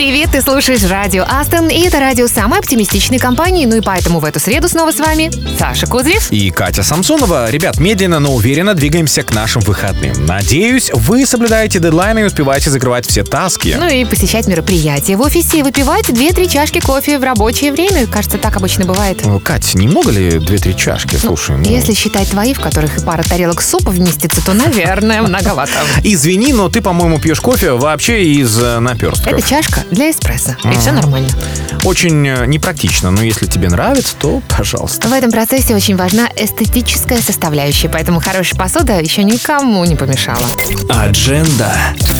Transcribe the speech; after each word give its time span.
Привет, 0.00 0.30
ты 0.32 0.40
слушаешь 0.40 0.82
радио 0.84 1.26
Астон, 1.28 1.68
и 1.68 1.78
это 1.82 2.00
радио 2.00 2.26
самой 2.26 2.60
оптимистичной 2.60 3.18
компании, 3.18 3.66
ну 3.66 3.76
и 3.76 3.82
поэтому 3.82 4.18
в 4.18 4.24
эту 4.24 4.40
среду 4.40 4.66
снова 4.66 4.92
с 4.92 4.98
вами 4.98 5.30
Саша 5.58 5.86
Кудрев 5.86 6.32
и 6.32 6.50
Катя 6.50 6.82
Самсонова. 6.82 7.50
Ребят, 7.50 7.78
медленно, 7.78 8.18
но 8.18 8.34
уверенно 8.34 8.72
двигаемся 8.72 9.22
к 9.24 9.34
нашим 9.34 9.60
выходным. 9.60 10.24
Надеюсь, 10.24 10.90
вы 10.94 11.26
соблюдаете 11.26 11.80
дедлайны 11.80 12.20
и 12.20 12.22
успеваете 12.22 12.70
закрывать 12.70 13.06
все 13.06 13.24
таски. 13.24 13.76
Ну 13.78 13.86
и 13.86 14.06
посещать 14.06 14.46
мероприятия 14.46 15.16
в 15.16 15.20
офисе 15.20 15.58
и 15.58 15.62
выпивать 15.62 16.08
2-3 16.08 16.48
чашки 16.48 16.80
кофе 16.80 17.18
в 17.18 17.22
рабочее 17.22 17.70
время. 17.70 18.06
Кажется, 18.06 18.38
так 18.38 18.56
обычно 18.56 18.86
бывает. 18.86 19.22
Кать, 19.44 19.74
немного 19.74 20.12
ли 20.12 20.30
2-3 20.38 20.76
чашки? 20.78 21.18
Ну, 21.22 21.36
Слушай, 21.36 21.58
ну... 21.58 21.64
Если 21.64 21.92
считать 21.92 22.30
твои, 22.30 22.54
в 22.54 22.60
которых 22.60 22.96
и 22.96 23.04
пара 23.04 23.22
тарелок 23.22 23.60
супа 23.60 23.90
вместится, 23.90 24.42
то, 24.42 24.54
наверное, 24.54 25.20
многовато. 25.20 25.72
Извини, 26.02 26.54
но 26.54 26.70
ты, 26.70 26.80
по-моему, 26.80 27.20
пьешь 27.20 27.42
кофе 27.42 27.72
вообще 27.72 28.24
из 28.24 28.58
э, 28.58 28.78
наперстков. 28.78 29.34
Это 29.34 29.46
чашка 29.46 29.84
для 29.90 30.10
эспрессо. 30.10 30.52
И 30.64 30.76
все 30.78 30.92
нормально. 30.92 31.28
Очень 31.84 32.26
э, 32.26 32.46
непрактично, 32.46 33.10
но 33.10 33.22
если 33.22 33.46
тебе 33.46 33.68
нравится, 33.68 34.14
то 34.18 34.42
пожалуйста. 34.48 35.08
В 35.08 35.12
этом 35.12 35.30
процессе 35.30 35.74
очень 35.74 35.96
важна 35.96 36.28
эстетическая 36.36 37.20
составляющая, 37.20 37.88
поэтому 37.88 38.20
хорошая 38.20 38.58
посуда 38.58 39.00
еще 39.00 39.24
никому 39.24 39.84
не 39.84 39.96
помешала. 39.96 40.46
Адженда. 40.88 41.72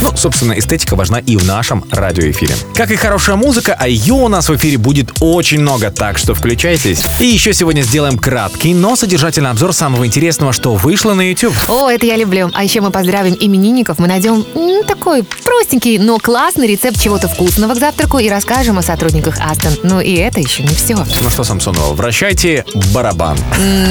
Ну, 0.02 0.16
собственно, 0.16 0.58
эстетика 0.58 0.96
важна 0.96 1.18
и 1.18 1.36
в 1.36 1.44
нашем 1.46 1.84
радиоэфире. 1.90 2.54
Как 2.74 2.90
и 2.90 2.96
хорошая 2.96 3.36
музыка, 3.36 3.76
а 3.78 3.86
ее 3.88 4.14
у 4.14 4.28
нас 4.28 4.48
в 4.48 4.56
эфире 4.56 4.78
будет 4.78 5.12
очень 5.20 5.60
много, 5.60 5.90
так 5.90 6.16
что 6.18 6.34
включайтесь. 6.34 7.02
И 7.18 7.24
еще 7.26 7.52
сегодня 7.52 7.82
сделаем 7.82 8.18
краткий, 8.18 8.72
но 8.74 8.96
содержательный 8.96 9.50
обзор 9.50 9.72
самого 9.74 10.06
интересного, 10.06 10.52
что 10.52 10.74
вышло 10.74 11.14
на 11.14 11.28
YouTube. 11.28 11.54
О, 11.68 11.88
это 11.90 12.06
я 12.06 12.16
люблю. 12.16 12.50
А 12.54 12.64
еще 12.64 12.80
мы 12.80 12.90
поздравим 12.90 13.36
именинников, 13.38 13.98
мы 13.98 14.06
найдем 14.08 14.44
м, 14.54 14.84
такой 14.84 15.22
простенький, 15.22 15.98
но 15.98 16.18
классный 16.18 16.66
рецепт 16.66 17.00
чего-то 17.00 17.28
вкусного 17.28 17.59
к 17.68 17.78
завтраку 17.78 18.18
и 18.18 18.28
расскажем 18.28 18.78
о 18.78 18.82
сотрудниках 18.82 19.38
Астон. 19.40 19.72
Ну 19.82 20.00
и 20.00 20.14
это 20.14 20.40
еще 20.40 20.62
не 20.62 20.74
все. 20.74 20.96
Ну 21.20 21.30
что, 21.30 21.44
Самсонова, 21.44 21.94
вращайте 21.94 22.64
барабан. 22.92 23.38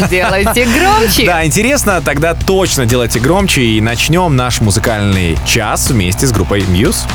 Делайте 0.10 0.66
громче. 0.66 1.26
Да, 1.26 1.46
интересно, 1.46 2.02
тогда 2.02 2.34
точно 2.34 2.86
делайте 2.86 3.20
громче 3.20 3.62
и 3.64 3.82
начнем 3.82 4.36
наш 4.36 4.62
музыкальный 4.62 5.38
час 5.46 5.90
вместе 5.90 6.28
с 6.28 6.32
группой 6.32 6.62
Muse. 6.62 7.08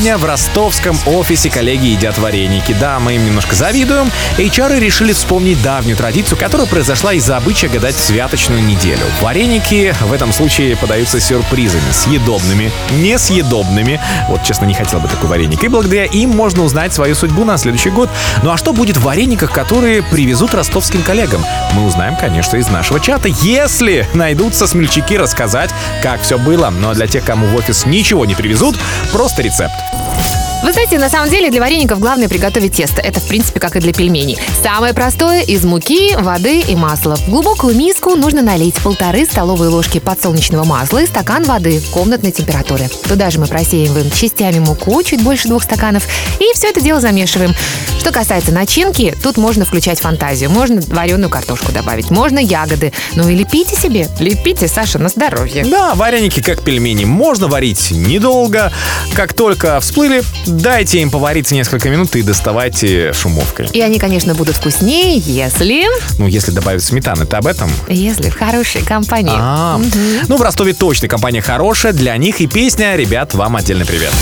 Сегодня 0.00 0.16
в 0.16 0.24
ростовском 0.24 0.96
офисе 1.04 1.50
коллеги 1.50 1.88
едят 1.88 2.16
вареники. 2.16 2.74
Да, 2.80 2.98
мы 3.00 3.16
им 3.16 3.26
немножко 3.26 3.54
завидуем. 3.54 4.10
HR 4.38 4.80
решили 4.80 5.12
вспомнить 5.12 5.62
давнюю 5.62 5.94
традицию, 5.94 6.38
которая 6.38 6.66
произошла 6.66 7.12
из-за 7.12 7.36
обычая 7.36 7.68
гадать 7.68 7.96
святочную 7.96 8.62
неделю. 8.62 9.02
Вареники 9.20 9.94
в 10.00 10.14
этом 10.14 10.32
случае 10.32 10.74
подаются 10.78 11.20
сюрпризами, 11.20 11.92
съедобными, 11.92 12.72
несъедобными. 12.92 14.00
Вот, 14.28 14.42
честно, 14.42 14.64
не 14.64 14.72
хотел 14.72 15.00
бы 15.00 15.08
такой 15.08 15.28
вареник. 15.28 15.62
И 15.64 15.68
благодаря 15.68 16.06
им 16.06 16.30
можно 16.30 16.62
узнать 16.62 16.94
свою 16.94 17.14
судьбу 17.14 17.44
на 17.44 17.58
следующий 17.58 17.90
год. 17.90 18.08
Ну 18.42 18.52
а 18.52 18.56
что 18.56 18.72
будет 18.72 18.96
в 18.96 19.02
варениках, 19.02 19.52
которые 19.52 20.02
привезут 20.02 20.54
ростовским 20.54 21.02
коллегам? 21.02 21.44
Мы 21.74 21.84
узнаем, 21.84 22.16
конечно, 22.16 22.56
из 22.56 22.68
нашего 22.68 23.00
чата, 23.00 23.28
если 23.28 24.08
найдутся 24.14 24.66
смельчаки 24.66 25.18
рассказать, 25.18 25.68
как 26.02 26.22
все 26.22 26.38
было. 26.38 26.70
Но 26.70 26.94
для 26.94 27.06
тех, 27.06 27.22
кому 27.22 27.48
в 27.48 27.54
офис 27.54 27.84
ничего 27.84 28.24
не 28.24 28.34
привезут, 28.34 28.78
просто 29.12 29.42
рецепт. 29.42 29.74
Bye. 29.92 30.39
Вы 30.62 30.72
знаете, 30.72 30.98
на 30.98 31.08
самом 31.08 31.30
деле 31.30 31.50
для 31.50 31.60
вареников 31.60 32.00
главное 32.00 32.28
приготовить 32.28 32.74
тесто. 32.74 33.00
Это, 33.00 33.18
в 33.18 33.26
принципе, 33.26 33.58
как 33.60 33.76
и 33.76 33.80
для 33.80 33.94
пельменей. 33.94 34.38
Самое 34.62 34.92
простое– 34.92 35.40
из 35.48 35.64
муки, 35.64 36.14
воды 36.16 36.60
и 36.60 36.76
масла. 36.76 37.16
В 37.16 37.30
глубокую 37.30 37.74
миску 37.74 38.14
нужно 38.14 38.42
налить 38.42 38.74
полторы 38.74 39.24
столовые 39.24 39.70
ложки 39.70 40.00
подсолнечного 40.00 40.64
масла 40.64 41.02
и 41.02 41.06
стакан 41.06 41.44
воды 41.44 41.80
комнатной 41.92 42.30
температуры. 42.30 42.90
Туда 43.08 43.30
же 43.30 43.40
мы 43.40 43.46
просеиваем 43.46 44.10
частями 44.10 44.58
муку, 44.58 45.02
чуть 45.02 45.22
больше 45.22 45.48
двух 45.48 45.62
стаканов, 45.62 46.06
и 46.38 46.44
все 46.54 46.68
это 46.68 46.82
дело 46.82 47.00
замешиваем. 47.00 47.54
Что 47.98 48.12
касается 48.12 48.52
начинки, 48.52 49.14
тут 49.22 49.36
можно 49.38 49.64
включать 49.64 50.00
фантазию. 50.00 50.50
Можно 50.50 50.82
вареную 50.88 51.30
картошку 51.30 51.72
добавить, 51.72 52.10
можно 52.10 52.38
ягоды. 52.38 52.92
Ну 53.14 53.28
и 53.28 53.34
лепите 53.34 53.76
себе. 53.76 54.08
Лепите, 54.18 54.68
Саша, 54.68 54.98
на 54.98 55.08
здоровье. 55.08 55.64
Да, 55.64 55.94
вареники 55.94 56.42
как 56.42 56.62
пельмени 56.62 57.04
можно 57.04 57.48
варить 57.48 57.90
недолго. 57.90 58.72
Как 59.14 59.34
только 59.34 59.80
всплыли, 59.80 60.22
дайте 60.50 61.00
им 61.00 61.10
повариться 61.10 61.54
несколько 61.54 61.88
минут 61.88 62.14
и 62.16 62.22
доставайте 62.22 63.12
шумовкой. 63.12 63.66
И 63.72 63.80
они, 63.80 63.98
конечно, 63.98 64.34
будут 64.34 64.56
вкуснее, 64.56 65.18
если... 65.18 65.86
Ну, 66.18 66.26
если 66.26 66.50
добавить 66.50 66.82
сметаны, 66.82 67.26
ты 67.26 67.36
об 67.36 67.46
этом? 67.46 67.70
Если 67.88 68.30
в 68.30 68.36
хорошей 68.36 68.82
компании. 68.82 69.34
А, 69.36 69.80
ну 70.28 70.36
в 70.36 70.42
Ростове 70.42 70.72
точно 70.72 71.08
компания 71.08 71.40
хорошая, 71.40 71.92
для 71.92 72.16
них 72.16 72.40
и 72.40 72.46
песня. 72.46 72.96
Ребят, 72.96 73.34
вам 73.34 73.56
отдельный 73.56 73.86
привет. 73.86 74.12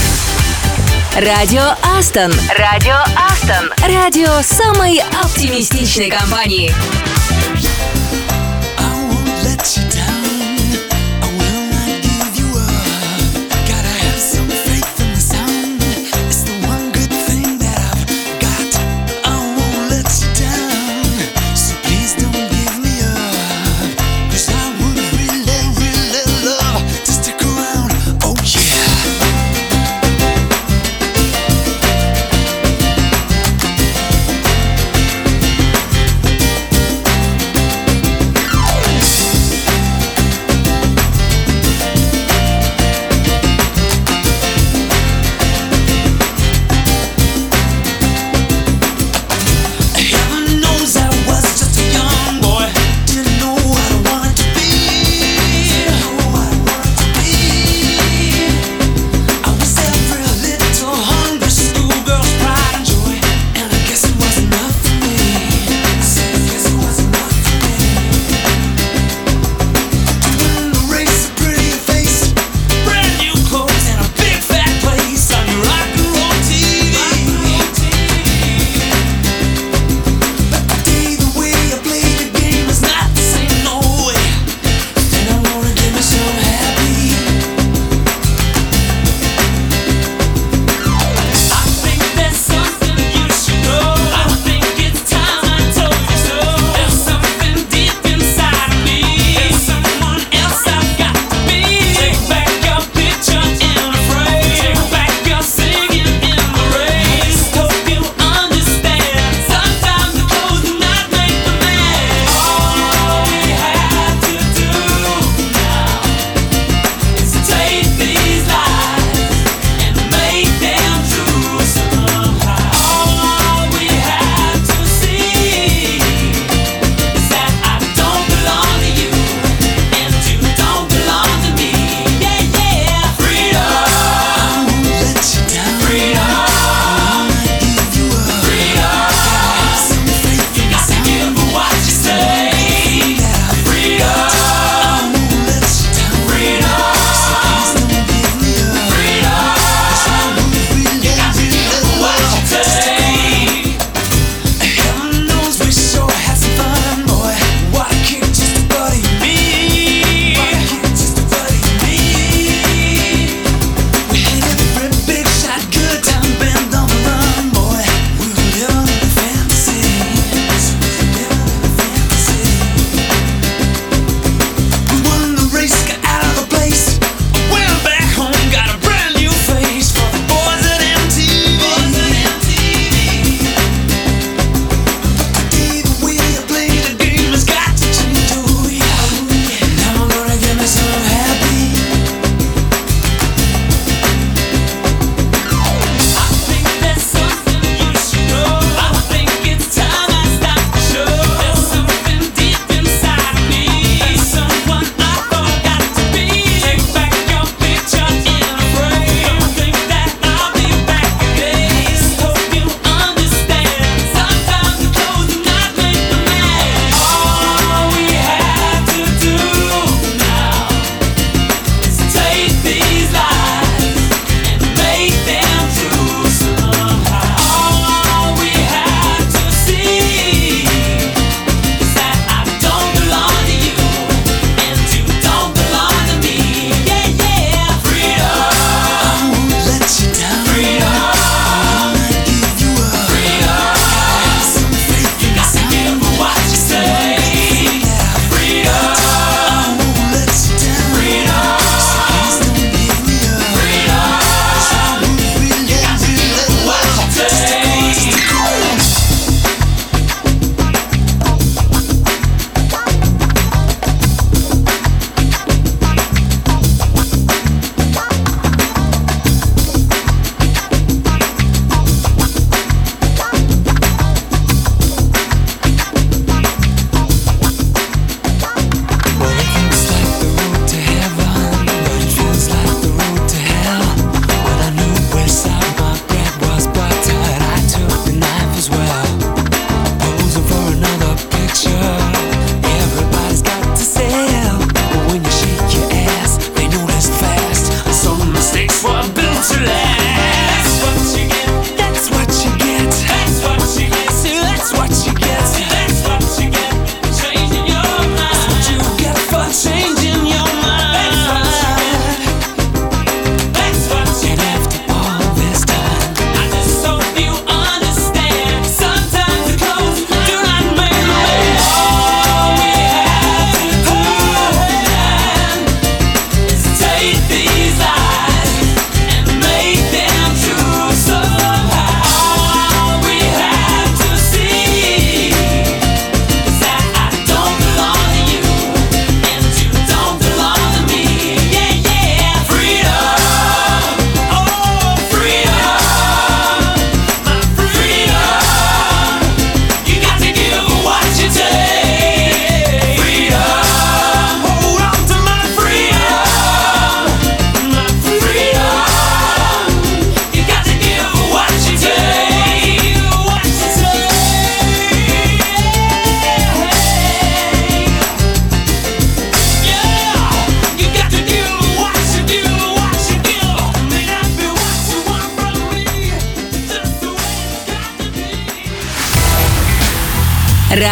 Радио 1.15 1.75
Астон. 1.83 2.33
Радио 2.59 2.97
Астон. 3.17 3.73
Радио 3.79 4.41
самой 4.43 5.03
оптимистичной 5.23 6.11
компании. 6.11 6.73
I 8.79 8.95
won't 9.11 9.45
let 9.45 9.77
you 9.77 9.88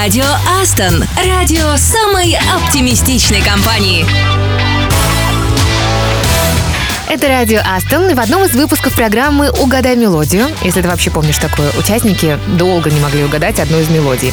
Радио 0.06 0.24
Астон. 0.62 1.02
Радио 1.16 1.76
самой 1.76 2.38
оптимистичной 2.54 3.42
компании. 3.42 4.06
Это 7.08 7.26
радио 7.26 7.60
Астон, 7.64 8.10
и 8.10 8.14
в 8.14 8.20
одном 8.20 8.44
из 8.44 8.52
выпусков 8.52 8.94
программы 8.94 9.50
«Угадай 9.50 9.96
мелодию», 9.96 10.46
если 10.62 10.80
ты 10.80 10.86
вообще 10.86 11.10
помнишь 11.10 11.38
такое, 11.38 11.72
участники 11.76 12.38
долго 12.56 12.88
не 12.88 13.00
могли 13.00 13.24
угадать 13.24 13.58
одну 13.58 13.80
из 13.80 13.88
мелодий. 13.88 14.32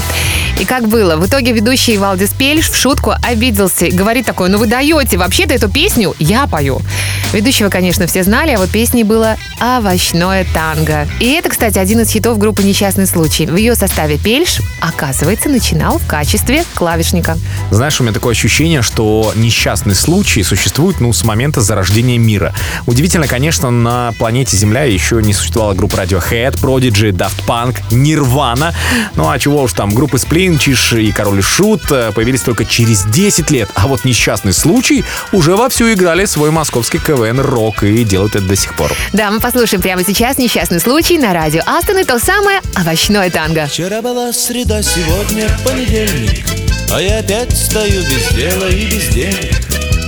И 0.59 0.65
как 0.65 0.87
было, 0.87 1.15
в 1.15 1.25
итоге 1.25 1.53
ведущий 1.53 1.97
Валдис 1.97 2.29
Пельш 2.29 2.69
в 2.69 2.75
шутку 2.75 3.13
обиделся 3.23 3.85
и 3.85 3.91
говорит 3.91 4.27
такое, 4.27 4.49
ну 4.49 4.59
вы 4.59 4.67
даете, 4.67 5.17
вообще-то 5.17 5.55
эту 5.55 5.69
песню 5.69 6.15
я 6.19 6.45
пою. 6.45 6.83
Ведущего, 7.33 7.69
конечно, 7.69 8.05
все 8.05 8.21
знали, 8.21 8.51
а 8.51 8.59
вот 8.59 8.69
песней 8.69 9.03
было 9.03 9.37
«Овощное 9.59 10.45
танго». 10.53 11.07
И 11.19 11.31
это, 11.31 11.49
кстати, 11.49 11.79
один 11.79 12.01
из 12.01 12.11
хитов 12.11 12.37
группы 12.37 12.61
«Несчастный 12.61 13.07
случай». 13.07 13.47
В 13.47 13.55
ее 13.55 13.73
составе 13.73 14.19
Пельш, 14.19 14.59
оказывается, 14.79 15.49
начинал 15.49 15.97
в 15.97 16.05
качестве 16.05 16.63
клавишника. 16.75 17.39
Знаешь, 17.71 17.99
у 17.99 18.03
меня 18.03 18.13
такое 18.13 18.33
ощущение, 18.33 18.83
что 18.83 19.33
несчастный 19.35 19.95
случай 19.95 20.43
существует, 20.43 20.99
ну, 20.99 21.11
с 21.11 21.23
момента 21.23 21.61
зарождения 21.61 22.19
мира. 22.19 22.53
Удивительно, 22.85 23.25
конечно, 23.25 23.71
на 23.71 24.13
планете 24.19 24.55
Земля 24.55 24.83
еще 24.83 25.19
не 25.23 25.33
существовала 25.33 25.73
группа 25.73 25.95
Radiohead, 25.95 26.61
Prodigy, 26.61 27.09
Daft 27.09 27.43
Punk, 27.47 27.81
Nirvana. 27.89 28.75
Ну, 29.15 29.27
а 29.27 29.39
чего 29.39 29.63
уж 29.63 29.73
там, 29.73 29.89
группы 29.95 30.19
Сплин, 30.19 30.59
Чиш 30.59 30.93
и 30.93 31.11
Король 31.11 31.39
и 31.39 31.41
Шут 31.41 31.81
э, 31.89 32.11
появились 32.13 32.41
только 32.41 32.63
через 32.63 33.05
10 33.05 33.49
лет. 33.49 33.69
А 33.73 33.87
вот 33.87 34.05
несчастный 34.05 34.53
случай 34.53 35.03
уже 35.31 35.55
вовсю 35.55 35.91
играли 35.91 36.25
свой 36.25 36.51
московский 36.51 36.99
КВН 36.99 37.22
рок 37.31 37.83
и 37.83 38.03
делают 38.03 38.35
это 38.35 38.45
до 38.45 38.55
сих 38.55 38.75
пор. 38.75 38.91
Да, 39.13 39.31
мы 39.31 39.39
послушаем 39.39 39.81
прямо 39.81 40.03
сейчас 40.03 40.37
несчастный 40.37 40.79
случай 40.79 41.17
на 41.17 41.33
радио 41.33 41.61
Астон 41.65 41.99
и 41.99 42.03
то 42.03 42.19
самое 42.19 42.61
овощное 42.79 43.29
танго. 43.29 43.67
Вчера 43.67 44.01
была 44.01 44.31
среда, 44.33 44.81
сегодня 44.81 45.49
понедельник 45.63 46.45
А 46.91 47.01
я 47.01 47.19
опять 47.19 47.55
стою 47.55 48.01
без 48.01 48.35
дела 48.35 48.67
и 48.69 48.85
без 48.85 49.07
денег. 49.09 49.55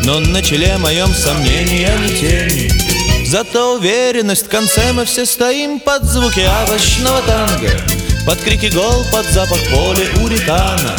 Но 0.04 0.20
на 0.20 0.42
челе 0.44 0.78
моем 0.78 1.14
сомнения 1.14 1.92
не 2.02 2.10
тени. 2.10 2.72
Зато 3.26 3.76
уверенность 3.76 4.46
в 4.46 4.50
конце 4.50 4.94
мы 4.94 5.06
все 5.06 5.26
стоим 5.26 5.80
под 5.80 6.04
звуки 6.04 6.48
овощного 6.64 7.22
танго. 7.24 7.72
Под 8.26 8.40
крики 8.40 8.72
гол, 8.74 9.04
под 9.12 9.26
запах 9.26 9.60
поля 9.72 10.06
уритана. 10.24 10.96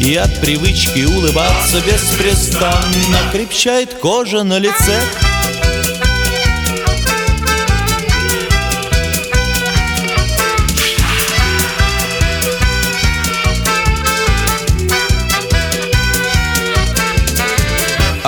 И 0.00 0.14
от 0.14 0.34
привычки 0.40 1.04
улыбаться 1.04 1.80
беспрестанно 1.80 3.18
Крепчает 3.32 3.94
кожа 3.94 4.44
на 4.44 4.58
лице 4.58 5.00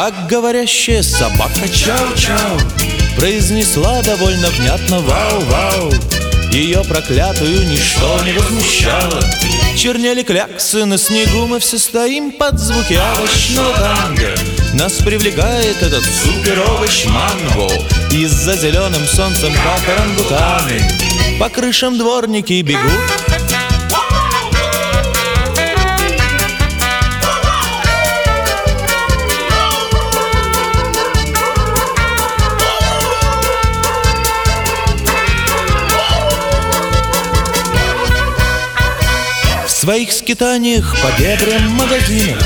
А 0.02 0.10
говорящая 0.30 1.02
собака 1.02 1.68
чау-чау 1.70 2.58
Произнесла 3.18 4.00
довольно 4.00 4.48
внятно 4.48 4.98
вау-вау 5.00 5.92
Ее 6.50 6.82
проклятую 6.88 7.68
ничто 7.68 8.18
не 8.24 8.32
возмущало. 8.32 9.20
Чернели 9.76 10.22
кляксы 10.22 10.86
на 10.86 10.96
снегу 10.96 11.46
Мы 11.46 11.60
все 11.60 11.78
стоим 11.78 12.32
под 12.32 12.58
звуки 12.58 12.98
овощного 13.14 13.74
танго. 13.74 14.34
Нас 14.72 14.94
привлекает 14.94 15.82
этот 15.82 16.02
супер-овощ 16.02 17.04
манго. 17.04 17.70
И-за 18.10 18.56
зеленым 18.56 19.06
солнцем, 19.06 19.52
как 19.52 19.98
орангутаны 19.98 20.80
По 21.38 21.50
крышам 21.50 21.98
дворники 21.98 22.62
бегут 22.62 23.29
своих 39.90 40.12
скитаниях 40.12 40.94
по 41.02 41.10
дебрям 41.20 41.68
магазинов. 41.70 42.40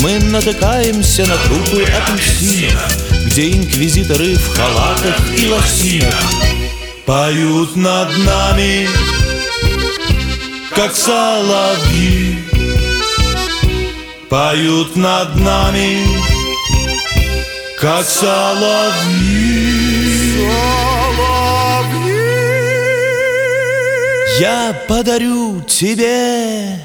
Мы 0.00 0.18
натыкаемся 0.20 1.26
на 1.26 1.36
трупы 1.36 1.84
апельсинов 1.84 3.26
Где 3.26 3.50
инквизиторы 3.50 4.34
в 4.36 4.56
халатах 4.56 5.20
и 5.38 5.48
лосинах 5.48 6.14
Поют 7.04 7.76
над 7.76 8.08
нами, 8.16 8.88
как 10.74 10.94
соловьи. 10.94 12.38
Поют 14.30 14.96
над 14.96 15.36
нами, 15.36 16.06
как 17.78 18.06
соловьи. 18.06 19.58
Я 24.38 24.72
подарю 24.86 25.60
тебе 25.62 26.77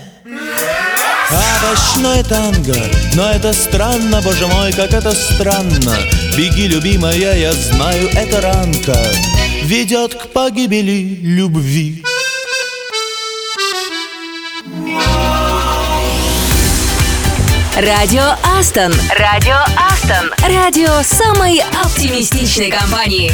Овощное 1.29 2.23
танго 2.23 2.75
Но 3.15 3.29
это 3.31 3.53
странно, 3.53 4.21
боже 4.21 4.47
мой, 4.47 4.71
как 4.73 4.93
это 4.93 5.11
странно 5.13 5.95
Беги, 6.37 6.67
любимая, 6.67 7.35
я 7.35 7.53
знаю, 7.53 8.09
это 8.13 8.41
ранка 8.41 8.97
Ведет 9.63 10.15
к 10.15 10.27
погибели 10.27 11.19
любви 11.21 12.03
Радио 17.75 18.35
Астон. 18.43 18.93
Радио 19.17 19.57
Астон. 19.75 20.31
Радио 20.47 21.01
самой 21.01 21.59
оптимистичной 21.83 22.69
компании. 22.69 23.33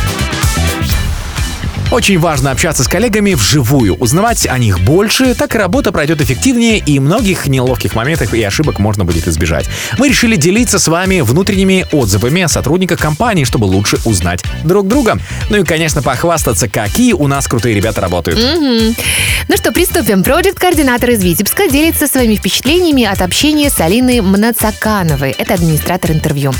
Очень 1.91 2.19
важно 2.19 2.51
общаться 2.51 2.83
с 2.83 2.87
коллегами 2.87 3.33
вживую, 3.33 3.95
узнавать 3.95 4.45
о 4.45 4.59
них 4.59 4.79
больше, 4.79 5.33
так 5.33 5.55
и 5.55 5.57
работа 5.57 5.91
пройдет 5.91 6.21
эффективнее 6.21 6.77
и 6.77 6.99
многих 6.99 7.47
неловких 7.47 7.95
моментов 7.95 8.31
и 8.35 8.43
ошибок 8.43 8.77
можно 8.77 9.05
будет 9.05 9.27
избежать. 9.27 9.67
Мы 9.97 10.09
решили 10.09 10.35
делиться 10.35 10.77
с 10.77 10.87
вами 10.87 11.21
внутренними 11.21 11.87
отзывами 11.91 12.43
о 12.43 12.47
сотрудниках 12.47 12.99
компании, 12.99 13.43
чтобы 13.43 13.65
лучше 13.65 13.97
узнать 14.05 14.43
друг 14.63 14.87
друга. 14.87 15.17
Ну 15.49 15.57
и, 15.57 15.63
конечно, 15.63 16.03
похвастаться, 16.03 16.69
какие 16.69 17.13
у 17.13 17.25
нас 17.25 17.47
крутые 17.47 17.73
ребята 17.73 18.01
работают. 18.01 18.39
Ну 19.47 19.57
что, 19.57 19.71
приступим. 19.71 20.23
Проект-координатор 20.23 21.09
из 21.09 21.23
Витебска 21.23 21.67
делится 21.69 22.05
своими 22.05 22.35
впечатлениями 22.35 23.03
от 23.03 23.23
общения 23.23 23.71
с 23.71 23.79
Алиной 23.81 24.21
Мнацакановой. 24.21 25.31
Это 25.31 25.55
администратор 25.55 26.11
интервью. 26.11 26.53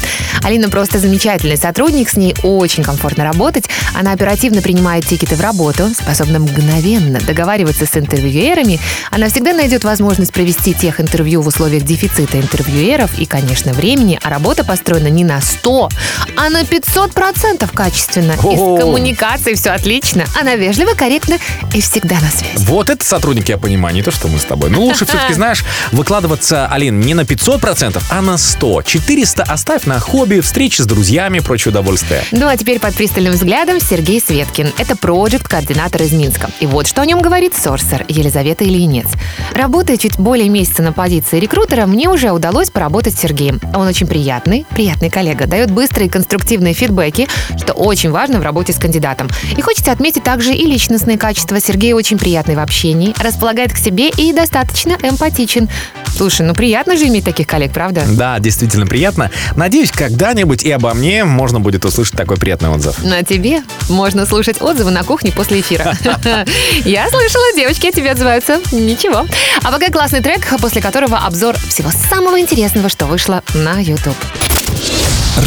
Алина 0.43 0.69
просто 0.69 0.97
замечательный 0.97 1.57
сотрудник, 1.57 2.09
с 2.09 2.15
ней 2.15 2.33
очень 2.41 2.83
комфортно 2.83 3.25
работать. 3.25 3.65
Она 3.93 4.13
оперативно 4.13 4.63
принимает 4.63 5.05
тикеты 5.19 5.35
в 5.35 5.41
работу, 5.41 5.89
способна 5.93 6.39
мгновенно 6.39 7.19
договариваться 7.19 7.85
с 7.85 7.97
интервьюерами. 7.97 8.79
Она 9.11 9.29
всегда 9.29 9.53
найдет 9.53 9.83
возможность 9.83 10.31
провести 10.31 10.73
тех 10.73 11.01
интервью 11.01 11.41
в 11.41 11.47
условиях 11.47 11.83
дефицита 11.83 12.39
интервьюеров 12.39 13.17
и, 13.19 13.25
конечно, 13.25 13.73
времени, 13.73 14.19
а 14.23 14.29
работа 14.29 14.63
построена 14.63 15.07
не 15.07 15.23
на 15.23 15.41
100, 15.41 15.89
а 16.37 16.49
на 16.49 16.61
500% 16.61 17.69
качественно. 17.73 18.33
И 18.33 18.55
с 18.55 18.81
коммуникацией 18.81 19.55
все 19.55 19.71
отлично. 19.71 20.25
Она 20.39 20.55
вежлива, 20.55 20.93
корректна 20.93 21.37
и 21.73 21.81
всегда 21.81 22.15
на 22.15 22.29
связи. 22.29 22.63
Вот 22.65 22.89
это 22.89 23.05
сотрудники, 23.05 23.51
я 23.51 23.57
понимаю, 23.57 23.95
не 23.95 24.03
то, 24.03 24.11
что 24.11 24.27
мы 24.27 24.39
с 24.39 24.45
тобой. 24.45 24.69
Ну, 24.69 24.81
лучше 24.83 25.05
все-таки, 25.07 25.33
знаешь, 25.33 25.65
выкладываться, 25.91 26.67
Алин, 26.67 26.99
не 27.01 27.13
на 27.13 27.21
500%, 27.21 28.01
а 28.09 28.21
на 28.21 28.37
100. 28.37 28.83
400 28.83 29.43
оставь 29.43 29.85
на 29.85 29.99
хобби, 29.99 30.39
встречи 30.39 30.81
с 30.81 30.85
друзьями, 30.85 31.39
прочее 31.39 31.71
удовольствие. 31.71 32.23
Ну 32.31 32.47
а 32.47 32.55
теперь 32.55 32.79
под 32.79 32.95
пристальным 32.95 33.33
взглядом 33.33 33.79
Сергей 33.81 34.21
Светкин. 34.25 34.73
Это 34.77 34.95
проект-координатор 35.09 36.03
из 36.03 36.13
Минска. 36.13 36.51
И 36.59 36.67
вот 36.67 36.85
что 36.85 37.01
о 37.01 37.05
нем 37.05 37.19
говорит 37.19 37.55
сорсер 37.55 38.05
Елизавета 38.07 38.63
Ильинец. 38.63 39.07
Работая 39.53 39.97
чуть 39.97 40.19
более 40.19 40.49
месяца 40.49 40.83
на 40.83 40.93
позиции 40.93 41.39
рекрутера, 41.39 41.87
мне 41.87 42.07
уже 42.07 42.29
удалось 42.29 42.69
поработать 42.69 43.15
с 43.15 43.19
Сергеем. 43.19 43.59
Он 43.73 43.87
очень 43.87 44.05
приятный, 44.05 44.67
приятный 44.69 45.09
коллега, 45.09 45.47
дает 45.47 45.71
быстрые 45.71 46.11
конструктивные 46.11 46.75
фидбэки, 46.75 47.27
что 47.57 47.73
очень 47.73 48.11
важно 48.11 48.39
в 48.39 48.43
работе 48.43 48.71
с 48.71 48.77
кандидатом. 48.77 49.29
И 49.57 49.61
хочется 49.61 49.91
отметить 49.91 50.23
также 50.23 50.53
и 50.53 50.65
личностные 50.65 51.17
качества. 51.17 51.59
Сергей 51.59 51.93
очень 51.93 52.19
приятный 52.19 52.55
в 52.55 52.59
общении, 52.59 53.15
располагает 53.17 53.73
к 53.73 53.77
себе 53.77 54.09
и 54.09 54.31
достаточно 54.31 54.95
эмпатичен. 55.01 55.69
Слушай, 56.15 56.45
ну 56.45 56.53
приятно 56.53 56.97
же 56.97 57.07
иметь 57.07 57.23
таких 57.23 57.47
коллег, 57.47 57.71
правда? 57.71 58.03
Да, 58.05 58.37
действительно 58.39 58.85
приятно. 58.85 59.31
Надеюсь, 59.55 59.89
когда-нибудь 59.89 60.63
и 60.63 60.71
обо 60.71 60.93
мне 60.93 61.23
можно 61.23 61.59
будет 61.59 61.85
услышать 61.85 62.15
такой 62.15 62.37
приятный 62.37 62.69
отзыв. 62.69 62.97
Ну 63.03 63.15
а 63.17 63.23
тебе 63.23 63.63
можно 63.87 64.25
слушать 64.25 64.61
отзывы 64.61 64.91
на 64.91 64.98
кухне 65.03 65.31
после 65.31 65.61
эфира. 65.61 65.95
Я 66.85 67.09
слышала, 67.09 67.53
девочки 67.55 67.87
о 67.87 67.91
тебе 67.91 68.11
отзываются. 68.11 68.59
Ничего. 68.71 69.25
А 69.63 69.71
пока 69.71 69.91
классный 69.91 70.21
трек, 70.21 70.47
после 70.61 70.81
которого 70.81 71.17
обзор 71.17 71.55
всего 71.69 71.89
самого 72.09 72.39
интересного, 72.39 72.89
что 72.89 73.05
вышло 73.05 73.43
на 73.53 73.79
YouTube. 73.79 74.17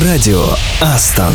Радио 0.05 0.45
Астон. 0.81 1.35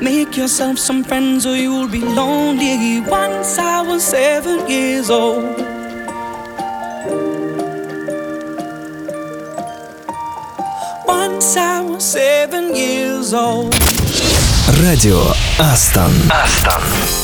make 0.00 0.36
yourself 0.36 0.78
some 0.78 1.04
friends 1.04 1.46
or 1.46 1.56
you'll 1.56 1.88
be 1.88 2.00
lonely. 2.00 3.00
Once 3.00 3.58
I 3.58 3.82
was 3.82 4.02
seven 4.02 4.68
years 4.68 5.10
old. 5.10 5.44
Once 11.06 11.56
I 11.56 11.80
was 11.80 12.04
seven 12.04 12.74
years 12.74 13.32
old. 13.32 13.74
Радио 14.82 15.20
Астон. 15.58 16.12
Астон. 16.30 17.23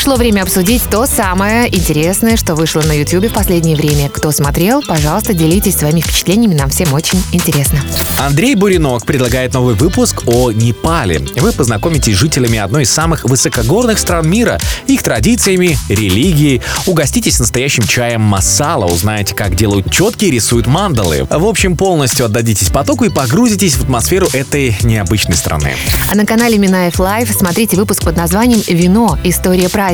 Пришло 0.00 0.16
время 0.16 0.44
обсудить 0.44 0.80
то 0.90 1.04
самое 1.04 1.68
интересное, 1.68 2.38
что 2.38 2.54
вышло 2.54 2.80
на 2.80 2.92
YouTube 2.92 3.26
в 3.26 3.34
последнее 3.34 3.76
время. 3.76 4.08
Кто 4.08 4.32
смотрел, 4.32 4.80
пожалуйста, 4.80 5.34
делитесь 5.34 5.76
своими 5.76 6.00
впечатлениями, 6.00 6.54
нам 6.54 6.70
всем 6.70 6.94
очень 6.94 7.22
интересно. 7.32 7.78
Андрей 8.18 8.54
Буринок 8.54 9.04
предлагает 9.04 9.52
новый 9.52 9.74
выпуск 9.74 10.22
о 10.24 10.52
Непале. 10.52 11.18
Вы 11.36 11.52
познакомитесь 11.52 12.14
с 12.14 12.18
жителями 12.18 12.58
одной 12.58 12.84
из 12.84 12.90
самых 12.90 13.24
высокогорных 13.24 13.98
стран 13.98 14.26
мира, 14.26 14.58
их 14.86 15.02
традициями, 15.02 15.76
религией, 15.90 16.62
угоститесь 16.86 17.38
настоящим 17.38 17.82
чаем 17.82 18.22
масала, 18.22 18.86
узнаете, 18.86 19.34
как 19.34 19.54
делают 19.54 19.92
четки 19.92 20.24
и 20.24 20.30
рисуют 20.30 20.66
мандалы. 20.66 21.26
В 21.28 21.44
общем, 21.44 21.76
полностью 21.76 22.24
отдадитесь 22.24 22.70
потоку 22.70 23.04
и 23.04 23.10
погрузитесь 23.10 23.74
в 23.74 23.82
атмосферу 23.82 24.28
этой 24.32 24.74
необычной 24.82 25.36
страны. 25.36 25.74
А 26.10 26.14
на 26.14 26.24
канале 26.24 26.56
Минаев 26.56 26.98
Лайв 26.98 27.30
смотрите 27.30 27.76
выпуск 27.76 28.02
под 28.02 28.16
названием 28.16 28.62
«Вино. 28.66 29.18
История 29.24 29.68
праздника». 29.68 29.89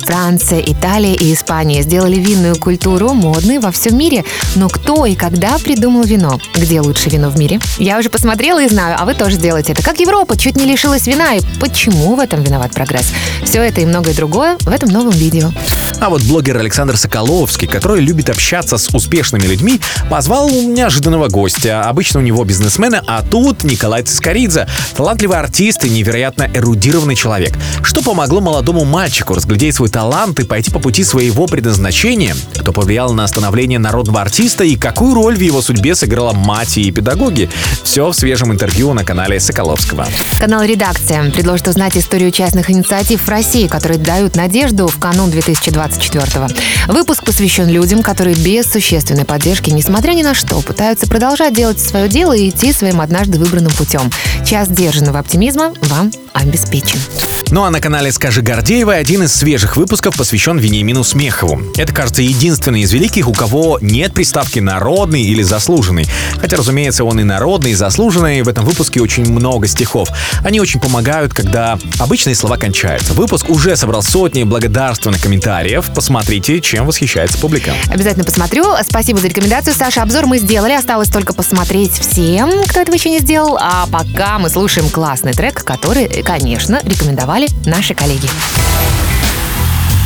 Франция, 0.00 0.60
Италия 0.60 1.14
и 1.14 1.32
Испания 1.34 1.82
сделали 1.82 2.16
винную 2.16 2.56
культуру 2.56 3.14
модной 3.14 3.58
во 3.58 3.70
всем 3.70 3.98
мире. 3.98 4.24
Но 4.54 4.68
кто 4.68 5.06
и 5.06 5.14
когда 5.14 5.58
придумал 5.58 6.04
вино? 6.04 6.38
Где 6.54 6.80
лучше 6.80 7.10
вино 7.10 7.30
в 7.30 7.38
мире? 7.38 7.60
Я 7.78 7.98
уже 7.98 8.10
посмотрела 8.10 8.62
и 8.62 8.68
знаю, 8.68 8.96
а 8.98 9.04
вы 9.04 9.14
тоже 9.14 9.36
делаете 9.36 9.72
это. 9.72 9.82
Как 9.82 9.98
Европа 10.00 10.36
чуть 10.36 10.56
не 10.56 10.64
лишилась 10.64 11.06
вина 11.06 11.34
и 11.34 11.40
почему 11.58 12.14
в 12.14 12.20
этом 12.20 12.42
виноват 12.42 12.72
прогресс? 12.72 13.12
Все 13.44 13.62
это 13.62 13.80
и 13.80 13.86
многое 13.86 14.14
другое 14.14 14.56
в 14.60 14.68
этом 14.68 14.90
новом 14.90 15.12
видео. 15.12 15.50
А 16.00 16.10
вот 16.10 16.22
блогер 16.22 16.58
Александр 16.58 16.98
Соколовский, 16.98 17.66
который 17.66 18.00
любит 18.02 18.28
общаться 18.28 18.76
с 18.76 18.88
успешными 18.94 19.44
людьми, 19.44 19.80
позвал 20.10 20.50
неожиданного 20.50 21.28
гостя. 21.28 21.82
Обычно 21.82 22.20
у 22.20 22.22
него 22.22 22.44
бизнесмены, 22.44 23.00
а 23.06 23.22
тут 23.22 23.64
Николай 23.64 24.02
Цискоридзе, 24.02 24.68
талантливый 24.94 25.38
артист 25.38 25.84
и 25.84 25.90
невероятно 25.90 26.50
эрудированный 26.52 27.16
человек. 27.16 27.56
Что 27.82 28.02
помогло 28.02 28.40
молодому 28.40 28.84
мальчику 28.84 29.23
разглядеть 29.32 29.76
свой 29.76 29.88
талант 29.88 30.38
и 30.40 30.44
пойти 30.44 30.70
по 30.70 30.78
пути 30.78 31.04
своего 31.04 31.46
предназначения? 31.46 32.36
Кто 32.58 32.72
повлиял 32.72 33.14
на 33.14 33.26
становление 33.26 33.78
народного 33.78 34.20
артиста 34.20 34.64
и 34.64 34.76
какую 34.76 35.14
роль 35.14 35.36
в 35.36 35.40
его 35.40 35.62
судьбе 35.62 35.94
сыграла 35.94 36.32
мать 36.32 36.76
и 36.76 36.90
педагоги? 36.90 37.48
Все 37.82 38.10
в 38.10 38.14
свежем 38.14 38.52
интервью 38.52 38.92
на 38.92 39.04
канале 39.04 39.40
Соколовского. 39.40 40.06
Канал 40.38 40.64
«Редакция» 40.64 41.30
предложит 41.30 41.68
узнать 41.68 41.96
историю 41.96 42.30
частных 42.30 42.70
инициатив 42.70 43.22
в 43.22 43.28
России, 43.28 43.68
которые 43.68 43.98
дают 43.98 44.36
надежду 44.36 44.88
в 44.88 44.98
канун 44.98 45.30
2024 45.30 46.48
Выпуск 46.88 47.24
посвящен 47.24 47.68
людям, 47.68 48.02
которые 48.02 48.36
без 48.36 48.70
существенной 48.70 49.24
поддержки, 49.24 49.70
несмотря 49.70 50.12
ни 50.12 50.22
на 50.22 50.34
что, 50.34 50.60
пытаются 50.60 51.06
продолжать 51.06 51.54
делать 51.54 51.80
свое 51.80 52.08
дело 52.08 52.36
и 52.36 52.50
идти 52.50 52.72
своим 52.72 53.00
однажды 53.00 53.38
выбранным 53.38 53.72
путем. 53.72 54.10
Час 54.44 54.68
сдержанного 54.68 55.20
оптимизма 55.20 55.72
вам 55.82 56.10
обеспечен. 56.32 56.98
Ну 57.50 57.62
а 57.62 57.70
на 57.70 57.80
канале 57.80 58.10
«Скажи 58.10 58.42
Гордеева» 58.42 59.03
один 59.04 59.24
из 59.24 59.34
свежих 59.34 59.76
выпусков 59.76 60.16
посвящен 60.16 60.56
Вениамину 60.56 61.04
Смехову. 61.04 61.60
Это, 61.76 61.92
кажется, 61.92 62.22
единственный 62.22 62.80
из 62.80 62.92
великих, 62.94 63.28
у 63.28 63.34
кого 63.34 63.78
нет 63.82 64.14
приставки 64.14 64.60
«народный» 64.60 65.22
или 65.22 65.42
«заслуженный». 65.42 66.06
Хотя, 66.40 66.56
разумеется, 66.56 67.04
он 67.04 67.20
и 67.20 67.22
народный, 67.22 67.72
и 67.72 67.74
заслуженный. 67.74 68.40
В 68.40 68.48
этом 68.48 68.64
выпуске 68.64 69.02
очень 69.02 69.30
много 69.30 69.66
стихов. 69.66 70.08
Они 70.42 70.58
очень 70.58 70.80
помогают, 70.80 71.34
когда 71.34 71.78
обычные 71.98 72.34
слова 72.34 72.56
кончаются. 72.56 73.12
Выпуск 73.12 73.50
уже 73.50 73.76
собрал 73.76 74.02
сотни 74.02 74.42
благодарственных 74.42 75.20
комментариев. 75.20 75.90
Посмотрите, 75.94 76.62
чем 76.62 76.86
восхищается 76.86 77.36
публика. 77.36 77.74
Обязательно 77.88 78.24
посмотрю. 78.24 78.64
Спасибо 78.88 79.20
за 79.20 79.28
рекомендацию, 79.28 79.74
Саша. 79.74 80.00
Обзор 80.00 80.24
мы 80.24 80.38
сделали. 80.38 80.72
Осталось 80.72 81.08
только 81.10 81.34
посмотреть 81.34 81.92
всем, 81.92 82.50
кто 82.66 82.80
этого 82.80 82.94
еще 82.94 83.10
не 83.10 83.18
сделал. 83.18 83.58
А 83.60 83.86
пока 83.86 84.38
мы 84.38 84.48
слушаем 84.48 84.88
классный 84.88 85.34
трек, 85.34 85.62
который, 85.62 86.08
конечно, 86.22 86.80
рекомендовали 86.82 87.48
наши 87.66 87.94
коллеги. 87.94 88.30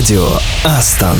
Радио 0.00 0.38
Aston. 0.64 1.18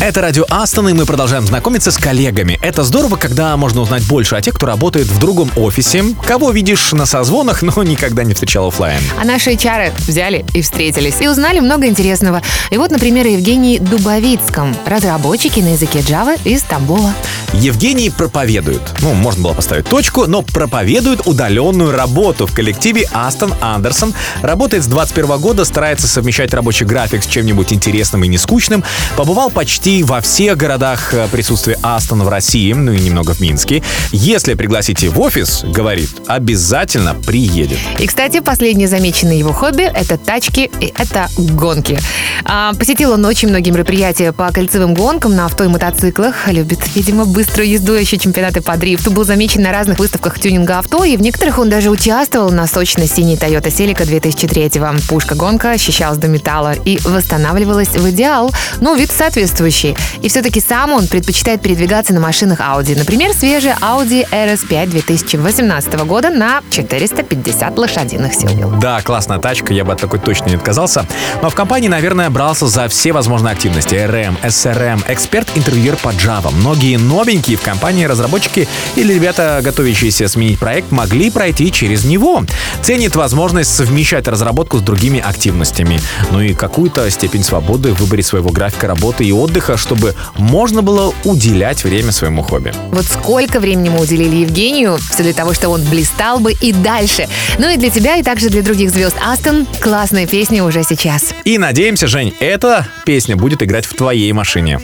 Это 0.00 0.22
радио 0.22 0.46
Aston, 0.48 0.88
и 0.88 0.94
мы 0.94 1.04
продолжаем 1.04 1.46
знакомиться 1.46 1.90
с 1.90 1.98
коллегами. 1.98 2.58
Это 2.62 2.84
здорово, 2.84 3.16
когда 3.16 3.54
можно 3.58 3.82
узнать 3.82 4.02
больше 4.08 4.34
о 4.34 4.40
тех, 4.40 4.54
кто 4.54 4.64
работает 4.64 5.08
в 5.08 5.18
другом 5.18 5.50
офисе, 5.56 6.02
кого 6.26 6.52
видишь 6.52 6.92
на 6.92 7.04
созвонах, 7.04 7.60
но 7.60 7.82
никогда 7.82 8.24
не 8.24 8.32
встречал 8.32 8.68
оффлайн. 8.68 9.02
А 9.20 9.26
наши 9.26 9.50
HR 9.50 9.92
взяли 9.98 10.46
и 10.54 10.62
встретились, 10.62 11.20
и 11.20 11.28
узнали 11.28 11.60
много 11.60 11.86
интересного. 11.86 12.40
И 12.70 12.78
вот, 12.78 12.90
например, 12.90 13.26
Евгений 13.26 13.78
Дубовицкий, 13.78 14.74
разработчик 14.86 15.60
на 15.60 15.72
языке 15.74 15.98
Java 15.98 16.40
из 16.44 16.62
Тамбова. 16.62 17.12
Евгений 17.52 18.08
проповедует. 18.08 18.80
Ну, 19.00 19.12
можно 19.12 19.42
было 19.42 19.52
поставить 19.52 19.86
точку, 19.86 20.26
но 20.26 20.40
проповедует 20.40 21.26
удаленную 21.26 21.92
работу 21.92 22.46
в 22.46 22.54
коллективе 22.54 23.06
Aston 23.12 23.52
Андерсон. 23.60 24.14
Работает 24.40 24.84
с 24.84 24.86
21 24.86 25.38
года, 25.38 25.64
старается 25.66 26.06
совмещать 26.08 26.54
рабочий 26.54 26.86
график 26.86 27.22
с 27.22 27.26
чем-нибудь 27.26 27.72
интересным 27.72 28.24
и 28.24 28.28
нескучным. 28.28 28.82
Побывал 29.16 29.50
почти 29.50 29.89
во 29.98 30.20
всех 30.20 30.56
городах 30.56 31.12
э, 31.12 31.26
присутствия 31.32 31.76
Астон 31.82 32.22
в 32.22 32.28
России, 32.28 32.72
ну 32.72 32.92
и 32.92 33.00
немного 33.00 33.34
в 33.34 33.40
Минске. 33.40 33.82
Если 34.12 34.54
пригласите 34.54 35.08
в 35.08 35.18
офис, 35.20 35.64
говорит, 35.64 36.10
обязательно 36.28 37.14
приедет. 37.14 37.78
И, 37.98 38.06
кстати, 38.06 38.38
последнее 38.38 38.86
замеченное 38.86 39.34
его 39.34 39.52
хобби– 39.52 39.82
это 39.94 40.16
тачки 40.16 40.70
и 40.80 40.94
это 40.96 41.28
гонки. 41.36 41.98
А, 42.44 42.72
посетил 42.74 43.10
он 43.12 43.24
очень 43.24 43.48
многие 43.48 43.70
мероприятия 43.70 44.32
по 44.32 44.52
кольцевым 44.52 44.94
гонкам 44.94 45.34
на 45.34 45.46
авто 45.46 45.64
и 45.64 45.68
мотоциклах. 45.68 46.46
Любит, 46.46 46.78
видимо, 46.94 47.24
быструю 47.24 47.68
езду, 47.68 47.94
еще 47.94 48.16
чемпионаты 48.16 48.60
по 48.60 48.76
дрифту. 48.76 49.10
Был 49.10 49.24
замечен 49.24 49.62
на 49.62 49.72
разных 49.72 49.98
выставках 49.98 50.38
тюнинга 50.38 50.78
авто, 50.78 51.02
и 51.02 51.16
в 51.16 51.20
некоторых 51.20 51.58
он 51.58 51.68
даже 51.68 51.90
участвовал 51.90 52.50
на 52.50 52.68
сочно-синей 52.68 53.34
Toyota 53.34 53.66
Celica 53.66 54.06
2003-го. 54.06 55.00
Пушка-гонка 55.08 55.72
ощущалась 55.72 56.18
до 56.18 56.28
металла 56.28 56.74
и 56.84 56.98
восстанавливалась 57.02 57.88
в 57.88 58.08
идеал, 58.10 58.52
но 58.80 58.94
вид 58.94 59.10
соответствующий. 59.10 59.79
И 59.84 60.28
все-таки 60.28 60.60
сам 60.60 60.92
он 60.92 61.06
предпочитает 61.06 61.62
передвигаться 61.62 62.14
на 62.14 62.20
машинах 62.20 62.60
Audi. 62.60 62.96
Например, 62.96 63.32
свежая 63.32 63.76
Audi 63.80 64.28
RS5 64.30 64.86
2018 64.86 65.94
года 66.06 66.30
на 66.30 66.62
450 66.70 67.78
лошадиных 67.78 68.34
сил. 68.34 68.50
Да, 68.80 69.00
классная 69.02 69.38
тачка, 69.38 69.72
я 69.72 69.84
бы 69.84 69.92
от 69.92 70.00
такой 70.00 70.18
точно 70.18 70.48
не 70.50 70.54
отказался. 70.56 71.06
Но 71.42 71.50
в 71.50 71.54
компании, 71.54 71.88
наверное, 71.88 72.30
брался 72.30 72.66
за 72.66 72.88
все 72.88 73.12
возможные 73.12 73.52
активности. 73.52 73.94
RM, 73.94 74.36
SRM, 74.42 75.04
эксперт-интервьюер 75.08 75.96
по 75.96 76.10
Java. 76.10 76.52
Многие 76.54 76.96
новенькие 76.96 77.56
в 77.56 77.62
компании 77.62 78.04
разработчики 78.04 78.68
или 78.96 79.14
ребята, 79.14 79.60
готовящиеся 79.62 80.28
сменить 80.28 80.58
проект, 80.58 80.90
могли 80.90 81.30
пройти 81.30 81.72
через 81.72 82.04
него. 82.04 82.44
Ценит 82.82 83.16
возможность 83.16 83.74
совмещать 83.74 84.28
разработку 84.28 84.78
с 84.78 84.82
другими 84.82 85.20
активностями. 85.20 86.00
Ну 86.30 86.40
и 86.40 86.54
какую-то 86.54 87.08
степень 87.10 87.42
свободы 87.42 87.92
в 87.92 88.00
выборе 88.00 88.22
своего 88.22 88.50
графика 88.50 88.86
работы 88.86 89.24
и 89.24 89.32
отдыха, 89.32 89.69
чтобы 89.76 90.14
можно 90.36 90.82
было 90.82 91.12
уделять 91.24 91.84
время 91.84 92.12
своему 92.12 92.42
хобби. 92.42 92.72
Вот 92.90 93.04
сколько 93.04 93.60
времени 93.60 93.88
мы 93.88 94.00
уделили 94.00 94.36
Евгению, 94.36 94.98
все 94.98 95.22
для 95.22 95.32
того, 95.32 95.52
чтобы 95.54 95.74
он 95.74 95.84
блистал 95.84 96.40
бы 96.40 96.52
и 96.52 96.72
дальше. 96.72 97.28
Ну 97.58 97.68
и 97.68 97.76
для 97.76 97.90
тебя, 97.90 98.16
и 98.16 98.22
также 98.22 98.50
для 98.50 98.62
других 98.62 98.90
звезд 98.90 99.16
Астон 99.24 99.66
классная 99.80 100.26
песня 100.26 100.64
уже 100.64 100.82
сейчас. 100.82 101.34
И 101.44 101.58
надеемся, 101.58 102.06
Жень, 102.06 102.34
эта 102.40 102.86
песня 103.04 103.36
будет 103.36 103.62
играть 103.62 103.86
в 103.86 103.94
твоей 103.94 104.32
машине. 104.32 104.80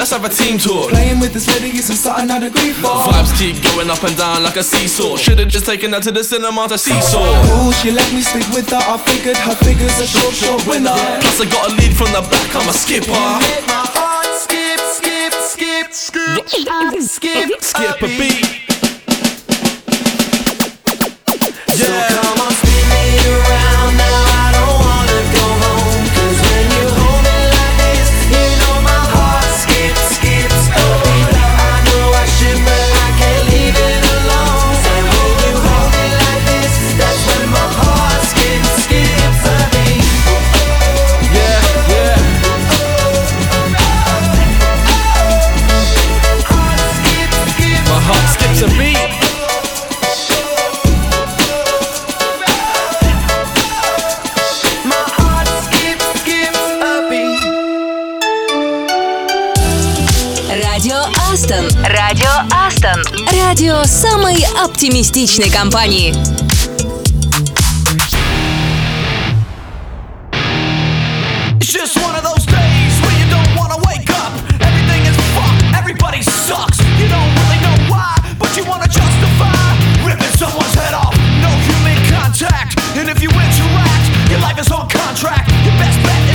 Let's 0.00 0.12
have 0.12 0.24
a 0.24 0.30
team 0.30 0.56
talk. 0.56 0.88
Playing 0.88 1.20
with 1.20 1.34
this 1.34 1.46
lady 1.52 1.76
isn't 1.76 1.96
something 1.96 2.30
I'd 2.30 2.42
agree 2.42 2.72
for. 2.72 2.88
Vibes 3.12 3.36
keep 3.36 3.62
going 3.62 3.90
up 3.90 4.02
and 4.02 4.16
down 4.16 4.42
like 4.42 4.56
a 4.56 4.64
seesaw. 4.64 5.16
Should've 5.16 5.48
just 5.48 5.66
taken 5.66 5.92
her 5.92 6.00
to 6.00 6.10
the 6.10 6.24
cinema 6.24 6.66
to 6.68 6.78
seesaw. 6.78 7.20
Ooh, 7.20 7.72
she 7.74 7.90
let 7.90 8.10
me 8.14 8.22
sleep 8.22 8.48
with 8.54 8.70
her. 8.70 8.80
I 8.80 8.96
figured 8.96 9.36
her 9.36 9.54
figure's 9.56 10.00
a 10.00 10.06
short, 10.06 10.32
short 10.32 10.66
winner. 10.66 10.96
Plus, 11.20 11.40
I 11.40 11.44
got 11.52 11.68
a 11.68 11.74
lead 11.76 11.92
from 11.94 12.10
the 12.16 12.22
back, 12.32 12.48
I'm 12.56 12.66
a 12.66 12.72
skipper. 12.72 13.12
Make 13.12 13.68
my 13.68 13.84
heart 13.92 14.32
skip, 14.40 14.80
skip, 14.96 15.92
Skip 15.92 17.00
skip, 17.02 17.60
skip 17.60 18.02
a 18.02 18.06
beat. 18.06 18.60
So 21.76 22.09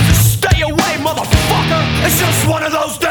to 0.07 0.13
stay 0.13 0.61
away, 0.61 0.93
motherfucker. 1.01 2.05
It's 2.05 2.19
just 2.19 2.47
one 2.47 2.63
of 2.63 2.71
those 2.71 3.04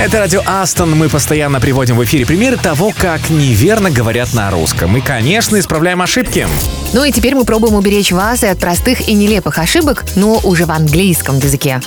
Это 0.00 0.18
радио 0.18 0.40
Астон. 0.46 0.96
Мы 0.96 1.10
постоянно 1.10 1.60
приводим 1.60 1.98
в 1.98 2.04
эфире 2.04 2.24
примеры 2.24 2.56
того, 2.56 2.90
как 2.96 3.28
неверно 3.28 3.90
говорят 3.90 4.32
на 4.32 4.50
русском. 4.50 4.96
И, 4.96 5.02
конечно, 5.02 5.58
исправляем 5.58 6.00
ошибки. 6.00 6.48
Ну 6.92 7.04
и 7.04 7.12
теперь 7.12 7.36
мы 7.36 7.44
пробуем 7.44 7.74
уберечь 7.74 8.10
вас 8.10 8.42
и 8.42 8.48
от 8.48 8.58
простых 8.58 9.08
и 9.08 9.14
нелепых 9.14 9.58
ошибок, 9.58 10.04
но 10.16 10.40
уже 10.42 10.66
в 10.66 10.72
английском 10.72 11.38
языке. 11.38 11.80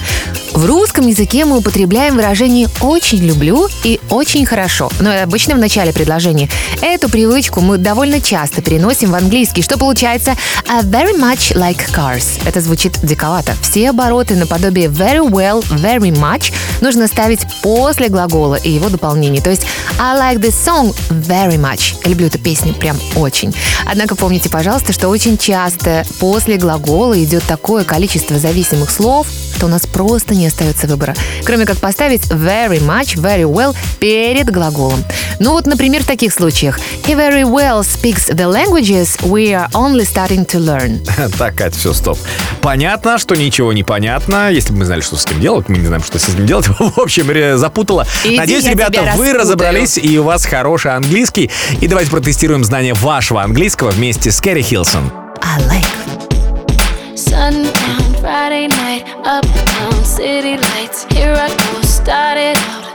В 0.53 0.65
русском 0.65 1.07
языке 1.07 1.43
мы 1.45 1.57
употребляем 1.57 2.15
выражение 2.15 2.69
«очень 2.79 3.25
люблю» 3.25 3.67
и 3.83 3.99
«очень 4.09 4.45
хорошо», 4.45 4.89
но 4.99 5.11
обычно 5.21 5.55
в 5.55 5.57
начале 5.57 5.91
предложения. 5.91 6.47
Эту 6.81 7.09
привычку 7.09 7.59
мы 7.59 7.77
довольно 7.77 8.21
часто 8.21 8.61
переносим 8.61 9.11
в 9.11 9.15
английский, 9.15 9.61
что 9.61 9.77
получается 9.77 10.37
«a 10.69 10.81
very 10.81 11.19
much 11.19 11.53
like 11.55 11.81
cars». 11.91 12.39
Это 12.45 12.61
звучит 12.61 12.99
диковато. 13.03 13.55
Все 13.61 13.89
обороты 13.89 14.35
наподобие 14.35 14.87
«very 14.87 15.27
well», 15.27 15.63
«very 15.63 16.11
much» 16.11 16.53
нужно 16.79 17.07
ставить 17.07 17.41
после 17.61 18.07
глагола 18.07 18.55
и 18.55 18.71
его 18.71 18.89
дополнений. 18.89 19.41
То 19.41 19.49
есть 19.49 19.65
«I 19.99 20.15
like 20.17 20.39
this 20.39 20.53
song 20.53 20.95
very 21.09 21.57
much». 21.57 21.95
Люблю 22.07 22.27
эту 22.27 22.39
песню 22.39 22.73
прям 22.73 22.97
очень. 23.15 23.53
Однако 23.85 24.15
помните, 24.15 24.49
пожалуйста, 24.49 24.92
что 24.93 25.09
очень 25.09 25.37
часто 25.37 26.05
после 26.19 26.57
глагола 26.57 27.21
идет 27.21 27.43
такое 27.43 27.83
количество 27.83 28.37
зависимых 28.37 28.91
слов, 28.91 29.27
что 29.55 29.65
у 29.65 29.69
нас 29.69 29.85
просто 29.85 30.35
не 30.35 30.47
остается 30.47 30.87
выбора, 30.87 31.15
кроме 31.45 31.65
как 31.65 31.77
поставить 31.77 32.23
very 32.23 32.79
much, 32.79 33.15
very 33.15 33.43
well 33.43 33.75
перед 33.99 34.51
глаголом. 34.51 35.03
Ну 35.39 35.51
вот, 35.51 35.65
например, 35.65 36.03
в 36.03 36.05
таких 36.05 36.33
случаях 36.33 36.79
He 37.07 37.15
very 37.15 37.43
well 37.43 37.81
speaks 37.81 38.29
the 38.29 38.45
languages 38.45 39.17
we 39.23 39.53
are 39.53 39.67
only 39.73 40.05
starting 40.05 40.45
to 40.45 40.59
learn. 40.59 40.99
Так, 41.37 41.55
Кать, 41.55 41.75
все, 41.75 41.93
стоп. 41.93 42.17
Понятно, 42.61 43.17
что 43.17 43.35
ничего 43.35 43.73
не 43.73 43.83
понятно. 43.83 44.51
Если 44.51 44.71
бы 44.71 44.79
мы 44.79 44.85
знали, 44.85 45.01
что 45.01 45.15
с 45.15 45.25
этим 45.25 45.39
делать, 45.39 45.69
мы 45.69 45.77
не 45.77 45.87
знаем, 45.87 46.03
что 46.03 46.19
с 46.19 46.29
этим 46.29 46.45
делать. 46.45 46.67
В 46.79 46.99
общем, 46.99 47.57
запутала. 47.57 48.05
Иди, 48.23 48.37
Надеюсь, 48.37 48.65
ребята, 48.65 49.13
вы 49.15 49.33
разобрались, 49.33 49.97
и 49.97 50.17
у 50.19 50.23
вас 50.23 50.45
хороший 50.45 50.95
английский. 50.95 51.49
И 51.81 51.87
давайте 51.87 52.11
протестируем 52.11 52.63
знание 52.63 52.93
вашего 52.93 53.41
английского 53.41 53.91
вместе 53.91 54.31
с 54.31 54.39
Кэрри 54.39 54.61
Wilson. 54.83 55.09
I 55.41 55.55
like. 55.71 57.17
Sundown, 57.17 58.13
Friday 58.19 58.67
night, 58.67 59.03
uptown, 59.23 60.03
city 60.03 60.57
lights. 60.57 61.05
Here 61.05 61.33
I 61.33 61.47
go, 61.47 61.81
started 61.83 62.57
out. 62.67 62.85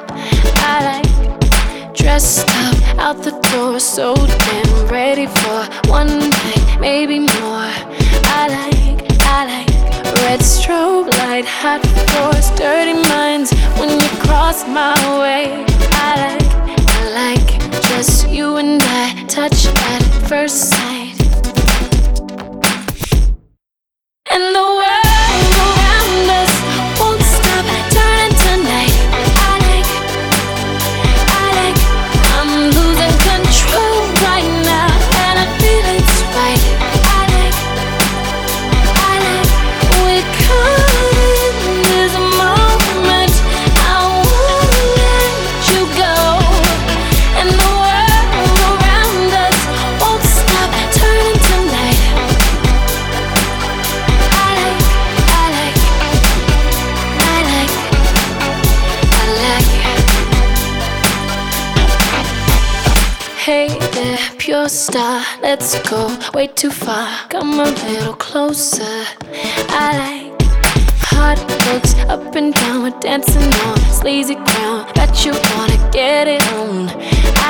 I 0.69 0.77
like. 0.91 1.95
Dressed 1.95 2.47
up, 2.47 2.99
out 2.99 3.23
the 3.23 3.31
door, 3.51 3.81
so 3.81 4.15
damn 4.15 4.87
ready 4.89 5.29
for 5.29 5.59
one 5.89 6.09
night, 6.19 6.79
maybe 6.79 7.21
more. 7.21 7.73
I 8.37 8.43
like, 8.59 9.01
I 9.25 9.41
like. 9.53 9.75
Red 10.25 10.41
strobe 10.41 11.09
light, 11.21 11.47
hot 11.47 11.81
floors, 12.11 12.51
dirty 12.51 13.01
minds. 13.09 13.51
When 13.79 13.89
you 13.89 14.09
cross 14.27 14.69
my 14.69 14.95
way, 15.23 15.65
I 16.07 16.11
like, 16.27 16.49
I 16.97 17.03
like. 17.21 17.83
Just 17.89 18.29
you 18.29 18.57
and 18.57 18.83
I, 18.83 19.25
touch 19.27 19.65
at 19.69 20.03
first 20.29 20.69
sight. 20.69 21.18
and 24.39 24.55
the 24.55 24.61
world. 24.61 25.08
Let's 65.51 65.81
go 65.89 66.15
way 66.35 66.47
too 66.49 66.69
far. 66.69 67.09
Come 67.31 67.59
a 67.59 67.65
little 67.65 68.13
closer. 68.13 69.07
I 69.71 69.89
like 69.97 70.43
hot 71.01 71.39
looks 71.73 71.95
up 72.13 72.37
and 72.37 72.53
down. 72.53 72.83
We're 72.83 73.01
dancing 73.01 73.51
on 73.65 73.79
sleazy 73.91 74.35
ground. 74.35 74.93
Bet 74.95 75.25
you 75.25 75.33
wanna 75.57 75.79
get 75.91 76.29
it 76.29 76.43
on. 76.53 76.91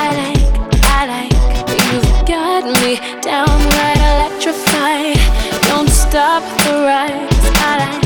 I 0.01 0.05
like, 0.21 0.47
I 0.95 1.01
like. 1.13 1.39
You've 1.75 2.25
got 2.25 2.63
me 2.81 2.95
downright 3.19 3.99
electrified. 4.11 5.19
Don't 5.67 5.89
stop 5.89 6.41
the 6.63 6.75
ride. 6.87 7.27
I 7.67 7.73
like, 7.83 8.05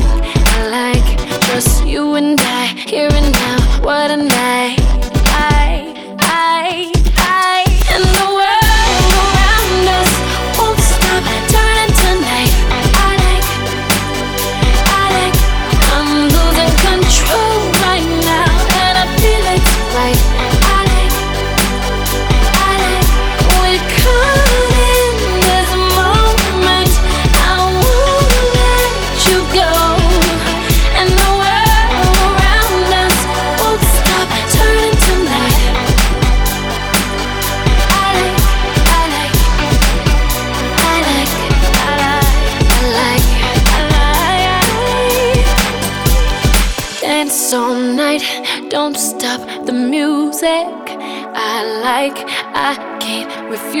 I 0.58 0.62
like. 0.76 1.40
Just 1.46 1.86
you 1.86 2.14
and 2.16 2.40
I, 2.40 2.66
here 2.90 3.12
and 3.12 3.30
now. 3.32 3.58
What 3.84 4.10
a 4.10 4.16
night. 4.16 5.13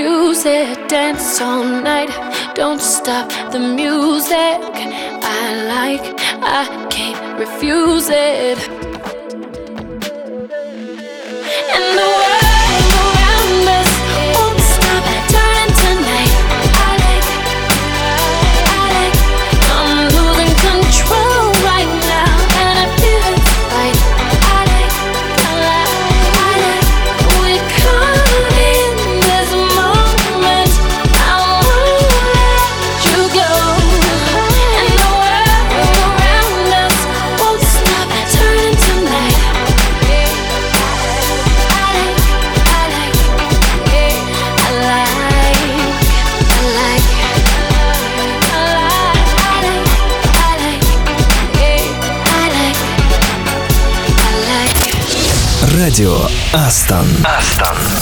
music, 0.04 0.86
dance 0.86 1.40
all 1.40 1.64
night. 1.64 2.10
Don't 2.54 2.80
stop 2.80 3.28
the 3.52 3.58
music. 3.58 4.60
I 5.38 5.44
like, 5.74 6.06
I 6.42 6.64
can't 6.90 7.38
refuse 7.38 8.08
it. 8.10 8.58
And 11.74 11.98
the 11.98 12.06
world. 12.16 12.43
Астон. 56.54 57.04
Астон. 57.24 57.93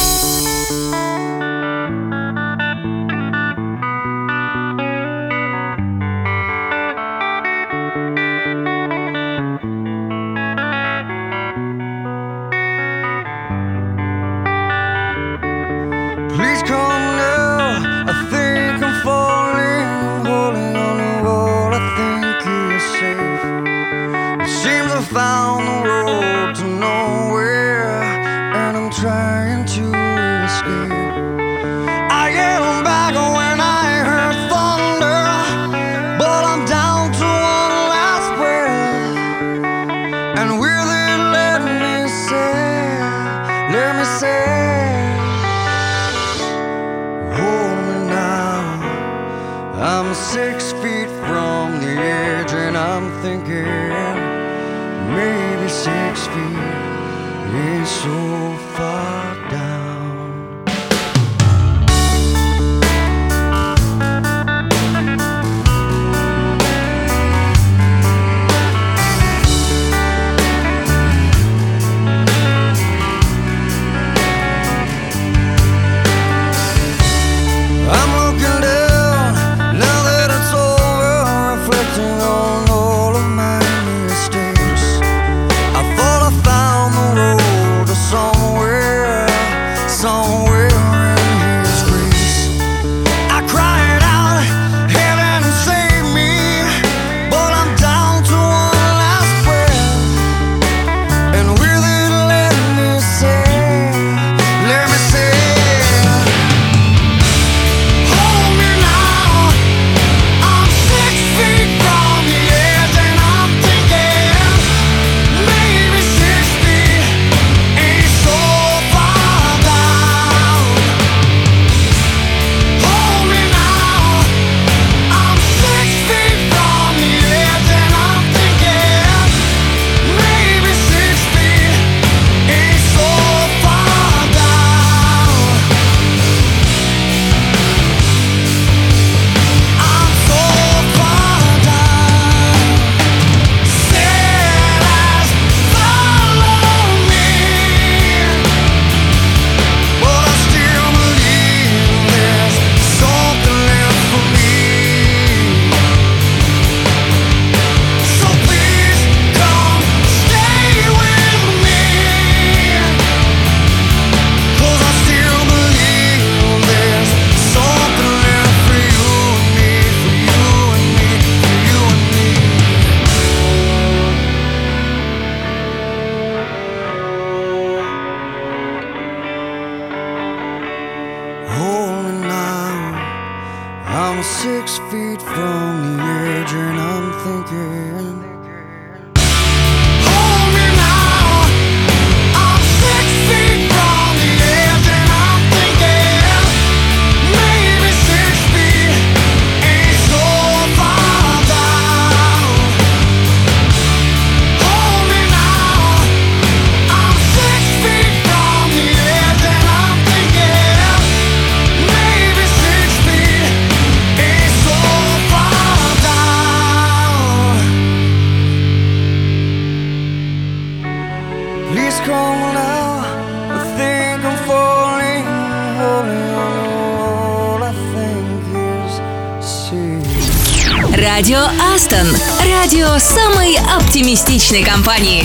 Астон. 232.02 232.16
Радио 232.44 232.98
самой 232.98 233.56
оптимистичной 233.76 234.62
компании. 234.62 235.24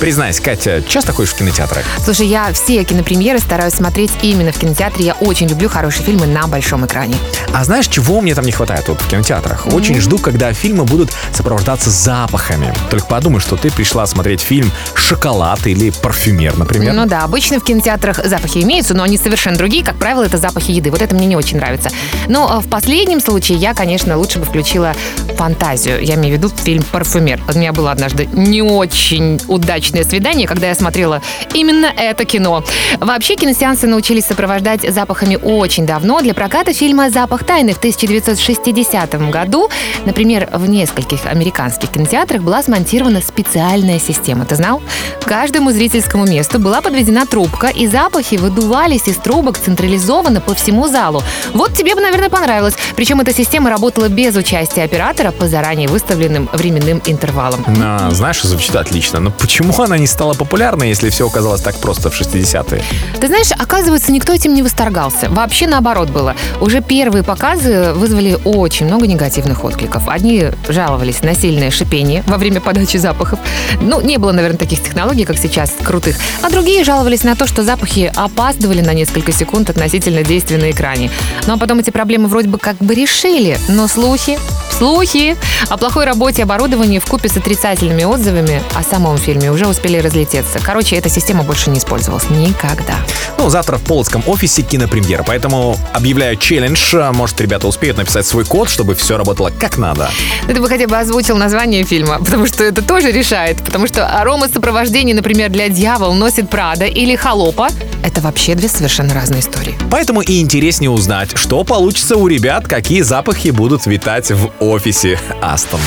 Признайся, 0.00 0.42
Катя, 0.42 0.82
часто 0.86 1.12
ходишь 1.12 1.32
в 1.32 1.36
кинотеатры? 1.36 1.82
Слушай, 2.02 2.26
я 2.28 2.52
все 2.52 2.82
кинопремьеры 2.84 3.38
стараюсь 3.38 3.74
смотреть 3.74 4.10
именно 4.22 4.50
в 4.50 4.58
кинотеатре. 4.58 5.06
Я 5.06 5.14
очень 5.14 5.46
люблю 5.48 5.68
хорошие 5.68 6.04
фильмы 6.04 6.26
на 6.26 6.46
большом 6.46 6.86
экране. 6.86 7.16
А 7.52 7.64
знаешь, 7.64 7.88
чего 7.88 8.20
мне 8.20 8.34
там 8.34 8.44
не 8.44 8.52
хватает 8.52 8.86
вот 8.88 9.00
в 9.00 9.08
кинотеатрах? 9.08 9.66
Очень 9.72 10.00
жду, 10.00 10.18
когда 10.18 10.52
фильмы 10.52 10.84
будут 10.84 11.10
сопровождаться 11.32 11.90
запахами. 11.90 12.72
Только 12.90 13.06
подумай, 13.06 13.40
что 13.40 13.56
ты 13.56 13.72
пришла 13.72 14.06
смотреть 14.06 14.40
фильм 14.40 14.70
«Шоколад» 14.94 15.66
или 15.66 15.90
«Парфюмер», 15.90 16.56
например. 16.56 16.92
Ну 16.92 17.06
да, 17.06 17.24
обычно 17.24 17.58
в 17.58 17.64
кинотеатрах 17.64 18.24
запахи 18.24 18.58
имеются, 18.58 18.94
но 18.94 19.02
они 19.02 19.18
совершенно 19.18 19.56
другие. 19.56 19.84
Как 19.84 19.96
правило, 19.96 20.22
это 20.22 20.38
запахи 20.38 20.70
еды. 20.70 20.92
Вот 20.92 21.02
это 21.02 21.14
мне 21.14 21.26
не 21.26 21.36
очень 21.36 21.56
нравится. 21.56 21.90
Но 22.28 22.48
а, 22.50 22.60
в 22.60 22.68
последнем 22.68 23.20
случае 23.20 23.58
я, 23.58 23.74
конечно, 23.74 24.16
лучше 24.16 24.38
бы 24.38 24.44
включила 24.44 24.94
фантазию. 25.36 26.02
Я 26.04 26.14
имею 26.14 26.36
в 26.36 26.38
виду 26.38 26.52
фильм 26.54 26.84
«Парфюмер». 26.92 27.40
У 27.52 27.58
меня 27.58 27.72
было 27.72 27.90
однажды 27.90 28.28
не 28.32 28.62
очень 28.62 29.40
удачное 29.48 30.04
свидание, 30.04 30.46
когда 30.46 30.68
я 30.68 30.74
смотрела 30.76 31.20
именно 31.52 31.86
это 31.86 32.24
кино. 32.24 32.62
Вообще 33.00 33.34
киносеансы 33.34 33.88
научились 33.88 34.26
сопровождать 34.26 34.82
запахами 34.88 35.36
очень 35.36 35.84
давно. 35.84 36.20
Для 36.20 36.34
проката 36.34 36.72
фильма 36.72 37.10
«Запах 37.10 37.39
тайны» 37.44 37.72
в 37.72 37.78
1960 37.78 39.30
году, 39.30 39.68
например, 40.04 40.48
в 40.52 40.68
нескольких 40.68 41.26
американских 41.26 41.90
кинотеатрах 41.90 42.42
была 42.42 42.62
смонтирована 42.62 43.20
специальная 43.20 43.98
система. 43.98 44.44
Ты 44.44 44.56
знал? 44.56 44.82
К 45.20 45.24
каждому 45.26 45.70
зрительскому 45.70 46.26
месту 46.26 46.58
была 46.58 46.80
подведена 46.80 47.26
трубка, 47.26 47.68
и 47.68 47.86
запахи 47.86 48.36
выдувались 48.36 49.08
из 49.08 49.16
трубок 49.16 49.58
централизованно 49.58 50.40
по 50.40 50.54
всему 50.54 50.88
залу. 50.88 51.22
Вот 51.54 51.74
тебе 51.74 51.94
бы, 51.94 52.00
наверное, 52.00 52.30
понравилось. 52.30 52.74
Причем 52.96 53.20
эта 53.20 53.32
система 53.32 53.70
работала 53.70 54.08
без 54.08 54.36
участия 54.36 54.82
оператора 54.82 55.30
по 55.30 55.48
заранее 55.48 55.88
выставленным 55.88 56.48
временным 56.52 57.02
интервалам. 57.06 57.64
А, 57.82 58.10
знаешь, 58.10 58.42
звучит 58.42 58.76
отлично. 58.76 59.20
Но 59.20 59.30
почему 59.30 59.72
она 59.80 59.98
не 59.98 60.06
стала 60.06 60.34
популярной, 60.34 60.88
если 60.88 61.10
все 61.10 61.26
оказалось 61.26 61.62
так 61.62 61.76
просто 61.76 62.10
в 62.10 62.20
60-е? 62.20 62.82
Ты 63.20 63.26
знаешь, 63.26 63.50
оказывается, 63.52 64.12
никто 64.12 64.32
этим 64.32 64.54
не 64.54 64.62
восторгался. 64.62 65.28
Вообще 65.30 65.66
наоборот 65.66 66.10
было. 66.10 66.34
Уже 66.60 66.80
первые 66.80 67.22
показы 67.30 67.92
вызвали 67.92 68.36
очень 68.44 68.86
много 68.86 69.06
негативных 69.06 69.62
откликов. 69.62 70.08
Одни 70.08 70.46
жаловались 70.68 71.22
на 71.22 71.36
сильное 71.36 71.70
шипение 71.70 72.24
во 72.26 72.38
время 72.38 72.60
подачи 72.60 72.96
запахов. 72.96 73.38
Ну, 73.80 74.00
не 74.00 74.18
было, 74.18 74.32
наверное, 74.32 74.58
таких 74.58 74.82
технологий, 74.82 75.24
как 75.24 75.38
сейчас, 75.38 75.72
крутых. 75.80 76.16
А 76.42 76.50
другие 76.50 76.82
жаловались 76.82 77.22
на 77.22 77.36
то, 77.36 77.46
что 77.46 77.62
запахи 77.62 78.10
опаздывали 78.16 78.80
на 78.80 78.94
несколько 78.94 79.30
секунд 79.30 79.70
относительно 79.70 80.24
действия 80.24 80.58
на 80.58 80.72
экране. 80.72 81.08
Ну, 81.46 81.54
а 81.54 81.56
потом 81.56 81.78
эти 81.78 81.90
проблемы 81.90 82.26
вроде 82.26 82.48
бы 82.48 82.58
как 82.58 82.78
бы 82.78 82.96
решили. 82.96 83.56
Но 83.68 83.86
слухи, 83.86 84.36
слухи 84.80 85.36
о 85.68 85.76
плохой 85.76 86.06
работе 86.06 86.42
оборудования 86.42 87.00
в 87.00 87.04
купе 87.04 87.28
с 87.28 87.36
отрицательными 87.36 88.04
отзывами 88.04 88.62
о 88.74 88.82
самом 88.82 89.18
фильме 89.18 89.52
уже 89.52 89.66
успели 89.66 89.98
разлететься. 89.98 90.58
Короче, 90.58 90.96
эта 90.96 91.10
система 91.10 91.42
больше 91.42 91.68
не 91.68 91.78
использовалась 91.78 92.30
никогда. 92.30 92.94
Ну, 93.36 93.50
завтра 93.50 93.76
в 93.76 93.82
Полоцком 93.82 94.22
офисе 94.26 94.62
кинопремьера, 94.62 95.22
поэтому 95.22 95.76
объявляю 95.92 96.36
челлендж. 96.36 96.96
Может, 97.12 97.38
ребята 97.42 97.68
успеют 97.68 97.98
написать 97.98 98.26
свой 98.26 98.46
код, 98.46 98.70
чтобы 98.70 98.94
все 98.94 99.18
работало 99.18 99.50
как 99.50 99.76
надо. 99.76 100.08
Ну, 100.48 100.54
Ты 100.54 100.60
бы 100.62 100.68
хотя 100.68 100.86
бы 100.86 100.96
озвучил 100.96 101.36
название 101.36 101.84
фильма, 101.84 102.18
потому 102.24 102.46
что 102.46 102.64
это 102.64 102.80
тоже 102.80 103.12
решает. 103.12 103.58
Потому 103.62 103.86
что 103.86 104.06
арома 104.06 104.48
сопровождения, 104.48 105.14
например, 105.14 105.50
для 105.50 105.68
«Дьявол 105.68 106.14
носит 106.14 106.48
Прада» 106.48 106.86
или 106.86 107.16
«Холопа»— 107.16 107.68
это 108.02 108.22
вообще 108.22 108.54
две 108.54 108.68
совершенно 108.70 109.12
разные 109.12 109.40
истории. 109.40 109.76
Поэтому 109.90 110.22
и 110.22 110.40
интереснее 110.40 110.90
узнать, 110.90 111.30
что 111.34 111.64
получится 111.64 112.16
у 112.16 112.26
ребят, 112.26 112.66
какие 112.66 113.02
запахи 113.02 113.50
будут 113.50 113.84
витать 113.84 114.30
в 114.30 114.50
офисе 114.70 115.18
Астон. 115.42 115.80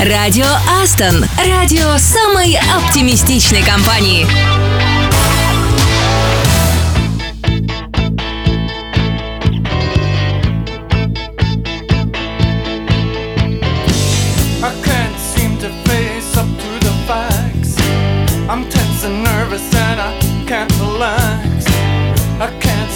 Радио 0.00 0.44
Астон. 0.82 1.24
Радио 1.38 1.96
самой 1.96 2.58
оптимистичной 2.76 3.62
компании. 3.62 4.26
I 14.62 14.72
can't 22.60 22.90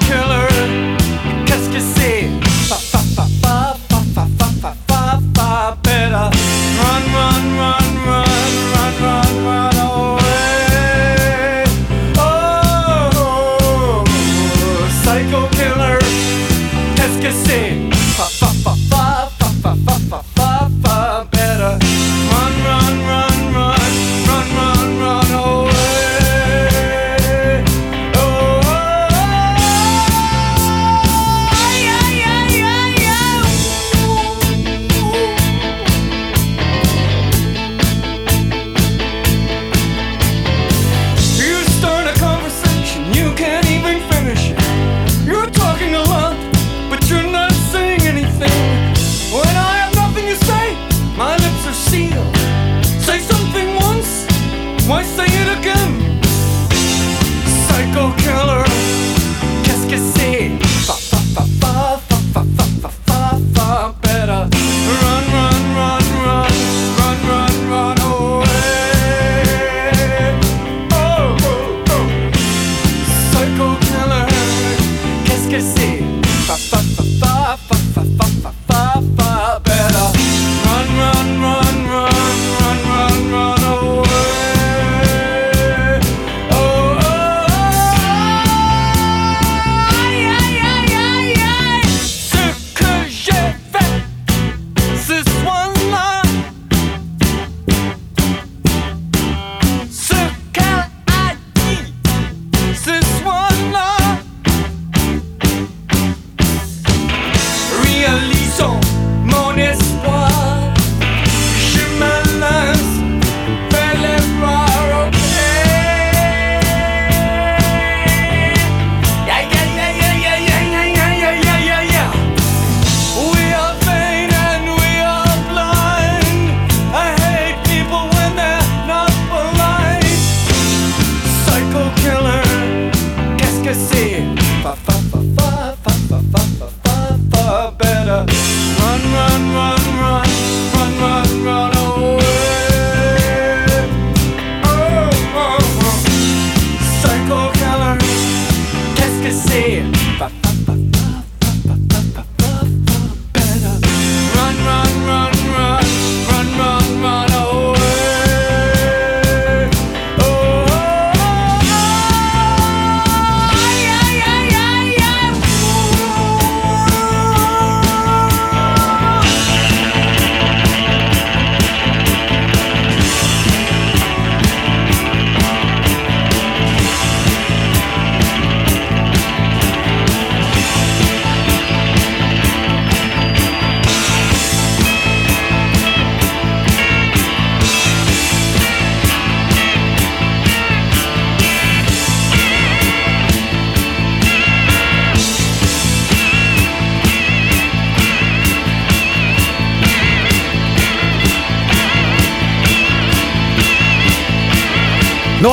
killer, 0.00 0.53
Once 54.86 55.23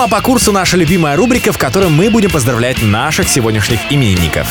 А 0.04 0.08
по 0.08 0.20
курсу 0.20 0.52
наша 0.52 0.78
любимая 0.78 1.16
рубрика, 1.16 1.52
в 1.54 1.60
которой 1.60 1.90
мы 1.90 2.10
будем 2.10 2.32
поздравлять 2.32 2.82
наших 2.82 3.30
сегодняшних 3.30 3.80
именинников. 3.92 4.48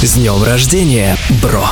С 0.00 0.12
днем 0.12 0.44
рождения, 0.44 1.16
бро! 1.42 1.66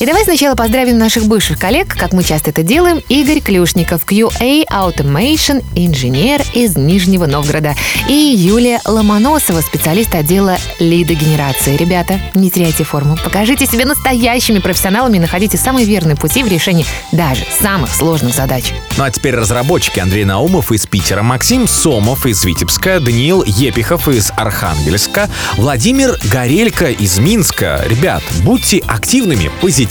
И 0.00 0.06
давай 0.06 0.24
сначала 0.24 0.54
поздравим 0.54 0.96
наших 0.96 1.26
бывших 1.26 1.58
коллег, 1.58 1.94
как 1.94 2.14
мы 2.14 2.24
часто 2.24 2.48
это 2.48 2.62
делаем. 2.62 3.02
Игорь 3.10 3.40
Клюшников, 3.40 4.06
QA 4.06 4.64
Automation, 4.66 5.62
инженер 5.74 6.40
из 6.54 6.74
Нижнего 6.74 7.26
Новгорода. 7.26 7.74
И 8.08 8.14
Юлия 8.14 8.80
Ломоносова, 8.86 9.60
специалист 9.60 10.14
отдела 10.14 10.56
лидогенерации. 10.78 11.76
Ребята, 11.76 12.18
не 12.32 12.50
теряйте 12.50 12.82
форму. 12.82 13.18
Покажите 13.22 13.66
себя 13.66 13.84
настоящими 13.84 14.58
профессионалами 14.58 15.18
и 15.18 15.20
находите 15.20 15.58
самые 15.58 15.84
верные 15.84 16.16
пути 16.16 16.42
в 16.44 16.48
решении 16.48 16.86
даже 17.12 17.44
самых 17.60 17.94
сложных 17.94 18.34
задач. 18.34 18.72
Ну 18.96 19.04
а 19.04 19.10
теперь 19.10 19.34
разработчики 19.34 20.00
Андрей 20.00 20.24
Наумов 20.24 20.72
из 20.72 20.86
Питера, 20.86 21.22
Максим 21.22 21.68
Сомов 21.68 22.24
из 22.24 22.42
Витебска, 22.42 23.00
Даниил 23.00 23.44
Епихов 23.44 24.08
из 24.08 24.32
Архангельска, 24.34 25.28
Владимир 25.58 26.18
Горелько 26.32 26.90
из 26.90 27.18
Минска. 27.18 27.84
Ребят, 27.86 28.22
будьте 28.44 28.78
активными, 28.86 29.50
позитивными 29.60 29.89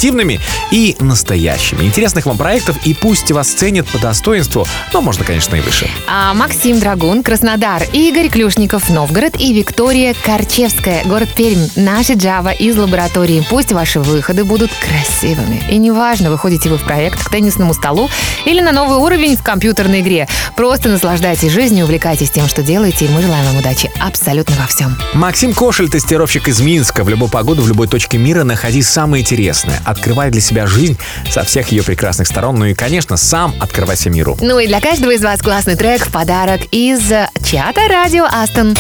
и 0.71 0.95
настоящими. 0.99 1.83
Интересных 1.83 2.25
вам 2.25 2.37
проектов 2.37 2.77
и 2.85 2.93
пусть 2.93 3.31
вас 3.31 3.49
ценят 3.49 3.87
по 3.87 3.97
достоинству, 3.97 4.65
но 4.93 5.01
можно, 5.01 5.25
конечно, 5.25 5.55
и 5.55 5.61
выше. 5.61 5.87
А 6.07 6.33
Максим 6.33 6.79
Драгун, 6.79 7.23
Краснодар, 7.23 7.83
Игорь 7.91 8.29
Клюшников, 8.29 8.89
Новгород 8.89 9.39
и 9.39 9.53
Виктория 9.53 10.15
Корчевская, 10.23 11.03
город 11.05 11.29
Пермь. 11.35 11.67
Наши 11.75 12.13
Java 12.13 12.55
из 12.55 12.77
лаборатории. 12.77 13.45
Пусть 13.49 13.71
ваши 13.71 13.99
выходы 13.99 14.43
будут 14.43 14.71
красивыми. 14.71 15.61
И 15.69 15.77
неважно, 15.77 16.31
выходите 16.31 16.69
вы 16.69 16.77
в 16.77 16.83
проект 16.83 17.23
к 17.23 17.29
теннисному 17.29 17.73
столу 17.73 18.09
или 18.45 18.61
на 18.61 18.71
новый 18.71 18.97
уровень 18.97 19.35
в 19.35 19.43
компьютерной 19.43 20.01
игре. 20.01 20.27
Просто 20.55 20.89
наслаждайтесь 20.89 21.51
жизнью, 21.51 21.85
увлекайтесь 21.85 22.31
тем, 22.31 22.47
что 22.47 22.63
делаете, 22.63 23.05
и 23.05 23.09
мы 23.09 23.21
желаем 23.21 23.45
вам 23.45 23.57
удачи 23.57 23.91
абсолютно 23.99 24.55
во 24.55 24.67
всем. 24.67 24.97
Максим 25.13 25.53
Кошель, 25.53 25.89
тестировщик 25.89 26.47
из 26.47 26.61
Минска. 26.61 27.03
В 27.03 27.09
любую 27.09 27.29
погоду, 27.29 27.61
в 27.61 27.67
любой 27.67 27.87
точке 27.87 28.17
мира 28.17 28.43
находи 28.43 28.81
самое 28.81 29.23
интересное. 29.23 29.81
Открывай 29.89 30.29
для 30.29 30.39
себя 30.41 30.67
жизнь 30.67 30.97
со 31.29 31.43
всех 31.43 31.71
ее 31.71 31.81
прекрасных 31.81 32.27
сторон. 32.27 32.57
Ну 32.57 32.65
и, 32.65 32.75
конечно, 32.75 33.17
сам 33.17 33.55
открывайся 33.59 34.11
миру. 34.11 34.37
Ну 34.39 34.59
и 34.59 34.67
для 34.67 34.79
каждого 34.79 35.11
из 35.11 35.23
вас 35.23 35.41
классный 35.41 35.75
трек 35.75 36.05
в 36.05 36.11
подарок 36.11 36.61
из 36.71 37.01
чата 37.43 37.87
радио 37.89 38.25
Астон. 38.25 38.77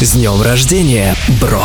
С 0.00 0.12
днем 0.12 0.42
рождения, 0.42 1.14
бро! 1.40 1.64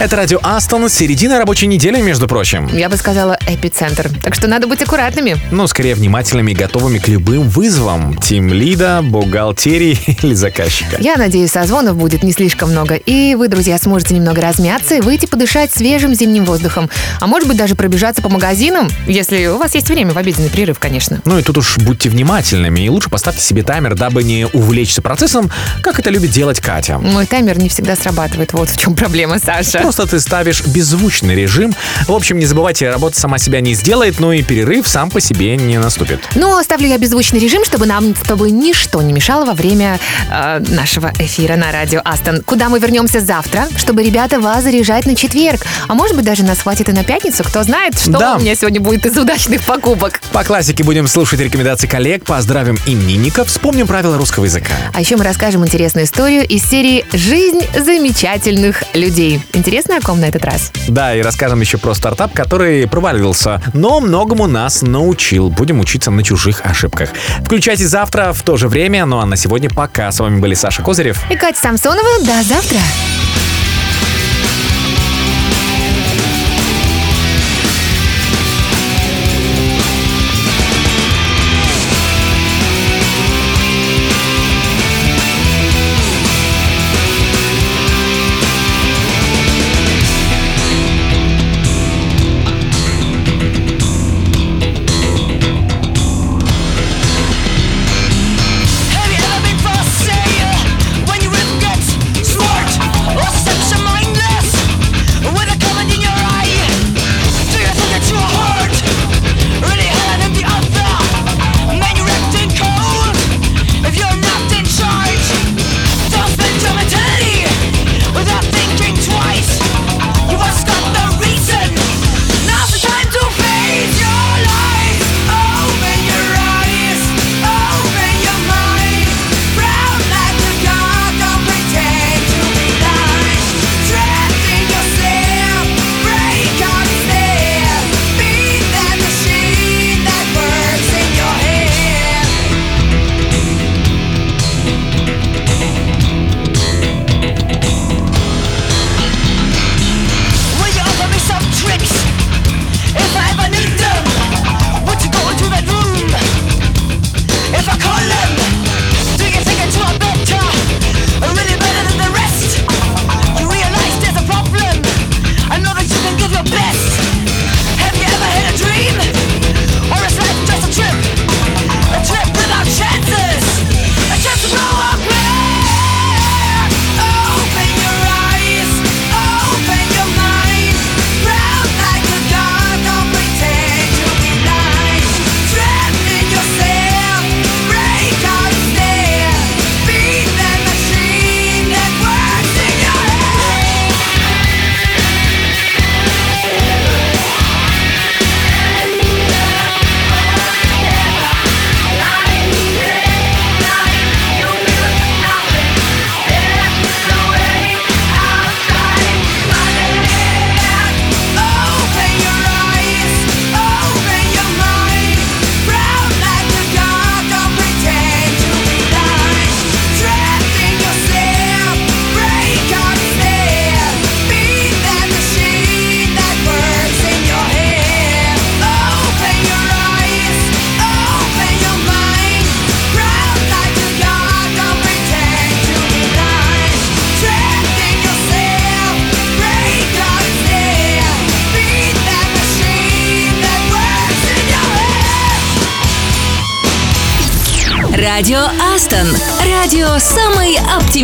Это 0.00 0.16
радио 0.16 0.38
Астон, 0.42 0.88
середина 0.88 1.36
рабочей 1.36 1.66
недели, 1.66 2.00
между 2.00 2.26
прочим. 2.26 2.74
Я 2.74 2.88
бы 2.88 2.96
сказала 2.96 3.38
эпицентр. 3.46 4.08
Так 4.22 4.34
что 4.34 4.48
надо 4.48 4.66
быть 4.66 4.80
аккуратными. 4.80 5.36
Ну, 5.50 5.66
скорее 5.66 5.94
внимательными 5.94 6.52
и 6.52 6.54
готовыми 6.54 6.96
к 6.96 7.06
любым 7.06 7.50
вызовам. 7.50 8.16
Тим 8.16 8.50
лида, 8.50 9.02
бухгалтерии 9.02 9.98
или 10.22 10.32
заказчика. 10.32 10.96
Я 11.00 11.16
надеюсь, 11.16 11.50
созвонов 11.50 11.98
будет 11.98 12.22
не 12.22 12.32
слишком 12.32 12.70
много, 12.70 12.94
и 12.94 13.34
вы, 13.34 13.48
друзья, 13.48 13.76
сможете 13.76 14.14
немного 14.14 14.40
размяться 14.40 14.94
и 14.94 15.02
выйти 15.02 15.26
подышать 15.26 15.70
свежим 15.70 16.14
зимним 16.14 16.46
воздухом. 16.46 16.88
А 17.20 17.26
может 17.26 17.46
быть, 17.46 17.58
даже 17.58 17.74
пробежаться 17.74 18.22
по 18.22 18.30
магазинам, 18.30 18.88
если 19.06 19.48
у 19.48 19.58
вас 19.58 19.74
есть 19.74 19.90
время 19.90 20.14
в 20.14 20.16
обеденный 20.16 20.48
перерыв, 20.48 20.78
конечно. 20.78 21.20
Ну 21.26 21.38
и 21.38 21.42
тут 21.42 21.58
уж 21.58 21.76
будьте 21.76 22.08
внимательными 22.08 22.80
и 22.80 22.88
лучше 22.88 23.10
поставьте 23.10 23.42
себе 23.42 23.62
таймер, 23.62 23.96
дабы 23.96 24.22
не 24.22 24.46
увлечься 24.50 25.02
процессом, 25.02 25.50
как 25.82 25.98
это 25.98 26.08
любит 26.08 26.30
делать 26.30 26.58
Катя. 26.58 26.96
Мой 26.96 27.26
таймер 27.26 27.58
не 27.58 27.68
всегда 27.68 27.96
срабатывает. 27.96 28.54
Вот 28.54 28.70
в 28.70 28.80
чем 28.80 28.96
проблема, 28.96 29.38
Саша. 29.38 29.89
Просто 29.90 30.06
ты 30.06 30.20
ставишь 30.20 30.64
беззвучный 30.64 31.34
режим. 31.34 31.74
В 32.06 32.12
общем, 32.12 32.38
не 32.38 32.46
забывайте, 32.46 32.88
работа 32.88 33.18
сама 33.18 33.38
себя 33.38 33.60
не 33.60 33.74
сделает, 33.74 34.20
но 34.20 34.32
и 34.32 34.40
перерыв 34.40 34.86
сам 34.86 35.10
по 35.10 35.20
себе 35.20 35.56
не 35.56 35.78
наступит. 35.78 36.20
Но 36.36 36.62
ставлю 36.62 36.86
я 36.86 36.96
беззвучный 36.96 37.40
режим, 37.40 37.64
чтобы 37.64 37.86
нам, 37.86 38.14
чтобы 38.14 38.52
ничто 38.52 39.02
не 39.02 39.12
мешало 39.12 39.44
во 39.44 39.52
время 39.52 39.98
э, 40.30 40.60
нашего 40.68 41.10
эфира 41.18 41.56
на 41.56 41.72
радио 41.72 42.02
Астон. 42.04 42.42
Куда 42.44 42.68
мы 42.68 42.78
вернемся 42.78 43.18
завтра, 43.18 43.66
чтобы 43.76 44.04
ребята 44.04 44.38
вас 44.38 44.62
заряжать 44.62 45.06
на 45.06 45.16
четверг. 45.16 45.62
А 45.88 45.94
может 45.94 46.14
быть, 46.14 46.24
даже 46.24 46.44
нас 46.44 46.60
хватит 46.60 46.88
и 46.88 46.92
на 46.92 47.02
пятницу. 47.02 47.42
Кто 47.42 47.64
знает, 47.64 47.98
что 47.98 48.12
Да. 48.12 48.36
у 48.36 48.38
меня 48.38 48.54
сегодня 48.54 48.80
будет 48.80 49.04
из 49.06 49.18
удачных 49.18 49.60
покупок. 49.62 50.20
По 50.30 50.44
классике 50.44 50.84
будем 50.84 51.08
слушать 51.08 51.40
рекомендации 51.40 51.88
коллег, 51.88 52.24
поздравим 52.24 52.78
именинников, 52.86 53.48
вспомним 53.48 53.88
правила 53.88 54.16
русского 54.16 54.44
языка. 54.44 54.70
А 54.94 55.00
еще 55.00 55.16
мы 55.16 55.24
расскажем 55.24 55.64
интересную 55.66 56.04
историю 56.06 56.46
из 56.46 56.62
серии 56.62 57.04
«Жизнь 57.12 57.62
замечательных 57.76 58.84
людей». 58.94 59.42
Интересно, 59.52 59.79
о 59.88 60.00
ком 60.00 60.20
на 60.20 60.26
этот 60.26 60.44
раз? 60.44 60.72
Да, 60.88 61.14
и 61.14 61.22
расскажем 61.22 61.60
еще 61.60 61.78
про 61.78 61.94
стартап, 61.94 62.32
который 62.32 62.86
провалился, 62.86 63.62
но 63.74 64.00
многому 64.00 64.46
нас 64.46 64.82
научил. 64.82 65.50
Будем 65.50 65.80
учиться 65.80 66.10
на 66.10 66.22
чужих 66.22 66.60
ошибках. 66.64 67.10
Включайте 67.44 67.86
завтра 67.86 68.32
в 68.32 68.42
то 68.42 68.56
же 68.56 68.68
время, 68.68 69.06
ну 69.06 69.18
а 69.18 69.26
на 69.26 69.36
сегодня 69.36 69.70
пока. 69.70 70.10
С 70.10 70.20
вами 70.20 70.40
были 70.40 70.54
Саша 70.54 70.82
Козырев. 70.82 71.18
И 71.30 71.36
Катя 71.36 71.60
Самсонова. 71.60 72.24
До 72.24 72.42
завтра. 72.42 72.78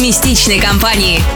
Оптимистичной 0.07 0.61
компании. 0.61 1.36